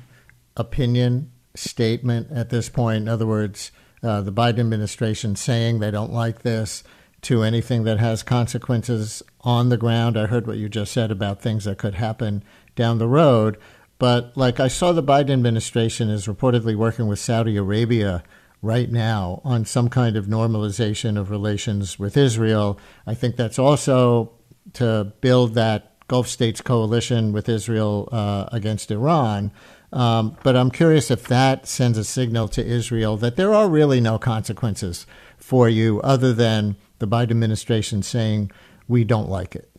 opinion 0.56 1.30
statement 1.54 2.28
at 2.32 2.48
this 2.48 2.70
point? 2.70 3.02
In 3.02 3.08
other 3.08 3.26
words, 3.26 3.70
uh, 4.02 4.22
the 4.22 4.32
Biden 4.32 4.60
administration 4.60 5.36
saying 5.36 5.80
they 5.80 5.90
don't 5.90 6.12
like 6.12 6.40
this 6.42 6.84
to 7.22 7.42
anything 7.42 7.82
that 7.84 7.98
has 7.98 8.22
consequences 8.22 9.22
on 9.42 9.68
the 9.68 9.76
ground. 9.76 10.16
I 10.16 10.26
heard 10.26 10.46
what 10.46 10.56
you 10.56 10.68
just 10.68 10.92
said 10.92 11.10
about 11.10 11.42
things 11.42 11.64
that 11.64 11.78
could 11.78 11.96
happen 11.96 12.44
down 12.76 12.98
the 12.98 13.08
road. 13.08 13.58
But 13.98 14.36
like 14.36 14.60
I 14.60 14.68
saw 14.68 14.92
the 14.92 15.02
Biden 15.02 15.32
administration 15.32 16.08
is 16.08 16.28
reportedly 16.28 16.76
working 16.76 17.08
with 17.08 17.18
Saudi 17.18 17.56
Arabia 17.56 18.22
right 18.62 18.90
now 18.90 19.40
on 19.44 19.64
some 19.64 19.88
kind 19.88 20.16
of 20.16 20.26
normalization 20.26 21.18
of 21.18 21.30
relations 21.30 21.98
with 21.98 22.16
Israel. 22.16 22.78
I 23.06 23.14
think 23.14 23.34
that's 23.34 23.58
also 23.58 24.32
to 24.74 25.12
build 25.20 25.54
that 25.54 25.97
Gulf 26.08 26.26
states 26.26 26.60
coalition 26.60 27.32
with 27.32 27.48
Israel 27.48 28.08
uh, 28.10 28.46
against 28.50 28.90
Iran. 28.90 29.52
Um, 29.92 30.36
but 30.42 30.56
I'm 30.56 30.70
curious 30.70 31.10
if 31.10 31.28
that 31.28 31.66
sends 31.66 31.96
a 31.96 32.04
signal 32.04 32.48
to 32.48 32.64
Israel 32.64 33.16
that 33.18 33.36
there 33.36 33.54
are 33.54 33.68
really 33.68 34.00
no 34.00 34.18
consequences 34.18 35.06
for 35.38 35.68
you 35.68 36.00
other 36.02 36.32
than 36.32 36.76
the 36.98 37.06
Biden 37.06 37.30
administration 37.30 38.02
saying 38.02 38.50
we 38.86 39.04
don't 39.04 39.28
like 39.28 39.54
it. 39.54 39.70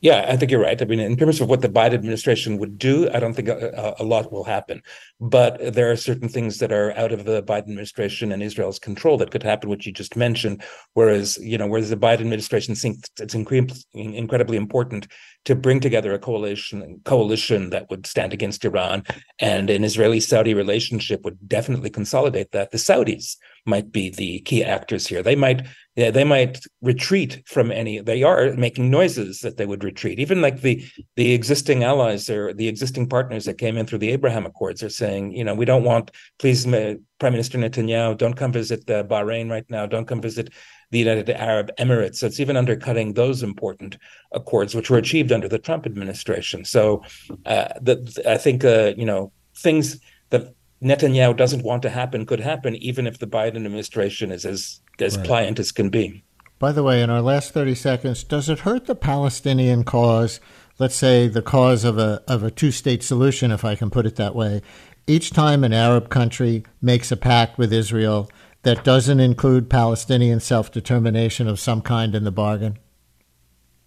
Yeah, 0.00 0.26
I 0.28 0.36
think 0.36 0.52
you're 0.52 0.62
right. 0.62 0.80
I 0.80 0.84
mean, 0.84 1.00
in 1.00 1.16
terms 1.16 1.40
of 1.40 1.48
what 1.48 1.60
the 1.60 1.68
Biden 1.68 1.94
administration 1.94 2.58
would 2.58 2.78
do, 2.78 3.10
I 3.12 3.18
don't 3.18 3.34
think 3.34 3.48
a, 3.48 3.96
a, 3.98 4.04
lot 4.04 4.30
will 4.30 4.44
happen. 4.44 4.80
But 5.20 5.74
there 5.74 5.90
are 5.90 5.96
certain 5.96 6.28
things 6.28 6.58
that 6.58 6.70
are 6.70 6.96
out 6.96 7.10
of 7.10 7.24
the 7.24 7.42
Biden 7.42 7.62
administration 7.62 8.30
and 8.30 8.40
Israel's 8.40 8.78
control 8.78 9.18
that 9.18 9.32
could 9.32 9.42
happen, 9.42 9.68
which 9.68 9.86
you 9.86 9.92
just 9.92 10.14
mentioned. 10.16 10.62
Whereas, 10.94 11.36
you 11.38 11.58
know, 11.58 11.66
whereas 11.66 11.90
the 11.90 11.96
Biden 11.96 12.20
administration 12.20 12.76
thinks 12.76 13.08
it's 13.18 13.34
incredibly 13.34 14.56
important 14.56 15.08
to 15.46 15.56
bring 15.56 15.80
together 15.80 16.12
a 16.12 16.18
coalition 16.18 17.00
coalition 17.04 17.70
that 17.70 17.90
would 17.90 18.06
stand 18.06 18.32
against 18.32 18.64
Iran, 18.64 19.02
and 19.40 19.68
an 19.68 19.82
Israeli-Saudi 19.82 20.54
relationship 20.54 21.24
would 21.24 21.48
definitely 21.48 21.90
consolidate 21.90 22.52
that. 22.52 22.70
The 22.70 22.78
Saudis 22.78 23.36
might 23.68 23.92
be 23.92 24.10
the 24.10 24.40
key 24.40 24.64
actors 24.64 25.06
here. 25.06 25.22
They 25.22 25.36
might 25.36 25.66
they 25.94 26.24
might 26.24 26.60
retreat 26.80 27.42
from 27.46 27.72
any. 27.72 27.98
They 28.00 28.22
are 28.22 28.52
making 28.54 28.88
noises 28.90 29.40
that 29.40 29.56
they 29.56 29.66
would 29.66 29.82
retreat. 29.82 30.20
Even 30.20 30.40
like 30.40 30.60
the 30.60 30.84
the 31.16 31.32
existing 31.32 31.84
allies 31.84 32.30
or 32.30 32.54
the 32.54 32.68
existing 32.68 33.08
partners 33.08 33.44
that 33.44 33.58
came 33.58 33.76
in 33.76 33.86
through 33.86 33.98
the 33.98 34.10
Abraham 34.10 34.46
Accords 34.46 34.82
are 34.82 34.88
saying, 34.90 35.32
you 35.32 35.44
know, 35.44 35.54
we 35.54 35.64
don't 35.64 35.84
want. 35.84 36.12
Please, 36.38 36.64
Prime 36.64 37.32
Minister 37.32 37.58
Netanyahu, 37.58 38.16
don't 38.16 38.34
come 38.34 38.52
visit 38.52 38.86
Bahrain 38.86 39.50
right 39.50 39.68
now. 39.68 39.86
Don't 39.86 40.06
come 40.06 40.20
visit 40.20 40.50
the 40.90 40.98
United 40.98 41.28
Arab 41.30 41.70
Emirates. 41.78 42.16
So 42.16 42.26
it's 42.26 42.40
even 42.40 42.56
undercutting 42.56 43.12
those 43.12 43.42
important 43.42 43.98
accords, 44.32 44.74
which 44.74 44.90
were 44.90 44.98
achieved 44.98 45.32
under 45.32 45.48
the 45.48 45.58
Trump 45.58 45.84
administration. 45.84 46.64
So 46.64 47.02
uh, 47.44 47.68
the, 47.80 48.22
I 48.26 48.38
think 48.38 48.64
uh, 48.64 48.94
you 48.96 49.04
know 49.04 49.32
things 49.56 49.98
that 50.30 50.54
Netanyahu 50.82 51.36
doesn't 51.36 51.64
want 51.64 51.82
to 51.82 51.90
happen 51.90 52.26
could 52.26 52.40
happen, 52.40 52.76
even 52.76 53.06
if 53.06 53.18
the 53.18 53.26
Biden 53.26 53.56
administration 53.56 54.30
is 54.30 54.44
as 54.44 54.80
as 55.00 55.16
right. 55.16 55.26
pliant 55.26 55.58
as 55.58 55.72
can 55.72 55.90
be. 55.90 56.22
By 56.58 56.72
the 56.72 56.82
way, 56.82 57.02
in 57.02 57.10
our 57.10 57.22
last 57.22 57.52
thirty 57.52 57.74
seconds, 57.74 58.24
does 58.24 58.48
it 58.48 58.60
hurt 58.60 58.86
the 58.86 58.94
Palestinian 58.94 59.84
cause? 59.84 60.40
Let's 60.78 60.96
say 60.96 61.28
the 61.28 61.42
cause 61.42 61.84
of 61.84 61.98
a 61.98 62.22
of 62.28 62.42
a 62.42 62.50
two 62.50 62.70
state 62.70 63.02
solution, 63.02 63.50
if 63.50 63.64
I 63.64 63.74
can 63.74 63.90
put 63.90 64.06
it 64.06 64.16
that 64.16 64.34
way. 64.34 64.62
Each 65.06 65.30
time 65.30 65.64
an 65.64 65.72
Arab 65.72 66.10
country 66.10 66.64
makes 66.82 67.10
a 67.10 67.16
pact 67.16 67.58
with 67.58 67.72
Israel 67.72 68.30
that 68.62 68.84
doesn't 68.84 69.20
include 69.20 69.70
Palestinian 69.70 70.40
self 70.40 70.70
determination 70.70 71.48
of 71.48 71.58
some 71.58 71.80
kind 71.80 72.14
in 72.14 72.24
the 72.24 72.30
bargain. 72.30 72.78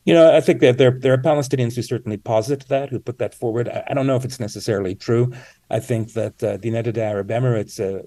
You 0.04 0.16
know, 0.16 0.36
I 0.36 0.42
think 0.42 0.62
that 0.62 0.78
there 0.80 0.92
there 0.92 1.14
are 1.14 1.18
Palestinians 1.18 1.76
who 1.76 1.84
certainly 1.84 2.18
posit 2.18 2.68
that, 2.70 2.90
who 2.90 3.00
put 3.00 3.20
that 3.20 3.36
forward. 3.36 3.70
I, 3.70 3.84
I 3.90 3.94
don't 3.94 4.08
know 4.08 4.16
if 4.16 4.26
it's 4.26 4.40
necessarily 4.40 4.96
true. 4.96 5.32
I 5.70 5.80
think 5.80 6.14
that 6.14 6.44
uh, 6.44 6.58
the 6.58 6.68
United 6.68 6.98
Arab 6.98 7.30
Emirates 7.30 7.80
uh, 7.80 8.02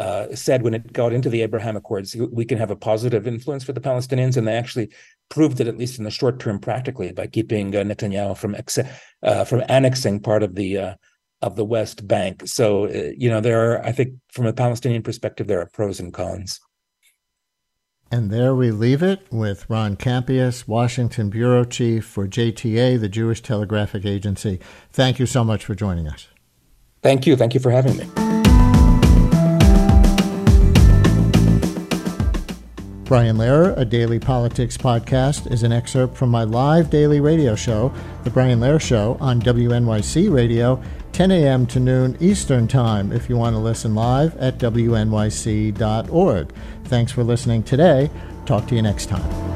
uh, 0.00 0.34
said 0.34 0.62
when 0.62 0.74
it 0.74 0.92
got 0.92 1.12
into 1.12 1.28
the 1.28 1.42
Abraham 1.42 1.76
Accords, 1.76 2.16
we 2.16 2.44
can 2.44 2.58
have 2.58 2.70
a 2.70 2.76
positive 2.76 3.26
influence 3.26 3.64
for 3.64 3.72
the 3.72 3.80
Palestinians, 3.80 4.36
and 4.36 4.46
they 4.46 4.56
actually 4.56 4.90
proved 5.28 5.60
it 5.60 5.66
at 5.66 5.76
least 5.76 5.98
in 5.98 6.04
the 6.04 6.10
short 6.10 6.40
term, 6.40 6.58
practically 6.58 7.12
by 7.12 7.26
keeping 7.26 7.74
uh, 7.74 7.80
Netanyahu 7.80 8.36
from 8.36 8.54
ex- 8.54 8.78
uh, 9.22 9.44
from 9.44 9.62
annexing 9.68 10.20
part 10.20 10.42
of 10.42 10.54
the 10.54 10.78
uh, 10.78 10.94
of 11.42 11.54
the 11.54 11.64
West 11.66 12.08
Bank. 12.08 12.42
So, 12.46 12.88
you 12.88 13.28
know, 13.28 13.42
there 13.42 13.60
are, 13.72 13.84
I 13.84 13.92
think, 13.92 14.14
from 14.32 14.46
a 14.46 14.54
Palestinian 14.54 15.02
perspective, 15.02 15.46
there 15.46 15.60
are 15.60 15.66
pros 15.66 16.00
and 16.00 16.12
cons. 16.12 16.60
And 18.10 18.30
there 18.30 18.54
we 18.54 18.70
leave 18.70 19.02
it 19.02 19.26
with 19.32 19.68
Ron 19.68 19.96
Kampeas, 19.96 20.68
Washington 20.68 21.28
Bureau 21.28 21.64
Chief 21.64 22.04
for 22.04 22.28
JTA, 22.28 23.00
the 23.00 23.08
Jewish 23.08 23.42
Telegraphic 23.42 24.06
Agency. 24.06 24.60
Thank 24.92 25.18
you 25.18 25.26
so 25.26 25.42
much 25.42 25.64
for 25.64 25.74
joining 25.74 26.06
us. 26.06 26.28
Thank 27.02 27.26
you. 27.26 27.36
Thank 27.36 27.54
you 27.54 27.60
for 27.60 27.72
having 27.72 27.96
me. 27.96 28.04
Brian 33.06 33.36
Lehrer, 33.36 33.76
a 33.76 33.84
daily 33.84 34.18
politics 34.18 34.76
podcast, 34.76 35.50
is 35.52 35.62
an 35.62 35.72
excerpt 35.72 36.16
from 36.16 36.28
my 36.28 36.42
live 36.42 36.90
daily 36.90 37.20
radio 37.20 37.54
show, 37.54 37.92
The 38.24 38.30
Brian 38.30 38.58
Lehrer 38.58 38.80
Show, 38.80 39.16
on 39.20 39.40
WNYC 39.40 40.32
Radio, 40.32 40.82
10 41.16 41.30
a.m. 41.30 41.66
to 41.66 41.80
noon 41.80 42.14
Eastern 42.20 42.68
Time, 42.68 43.10
if 43.10 43.30
you 43.30 43.38
want 43.38 43.54
to 43.54 43.58
listen 43.58 43.94
live 43.94 44.36
at 44.36 44.58
WNYC.org. 44.58 46.52
Thanks 46.84 47.10
for 47.10 47.24
listening 47.24 47.62
today. 47.62 48.10
Talk 48.44 48.68
to 48.68 48.74
you 48.74 48.82
next 48.82 49.06
time. 49.06 49.55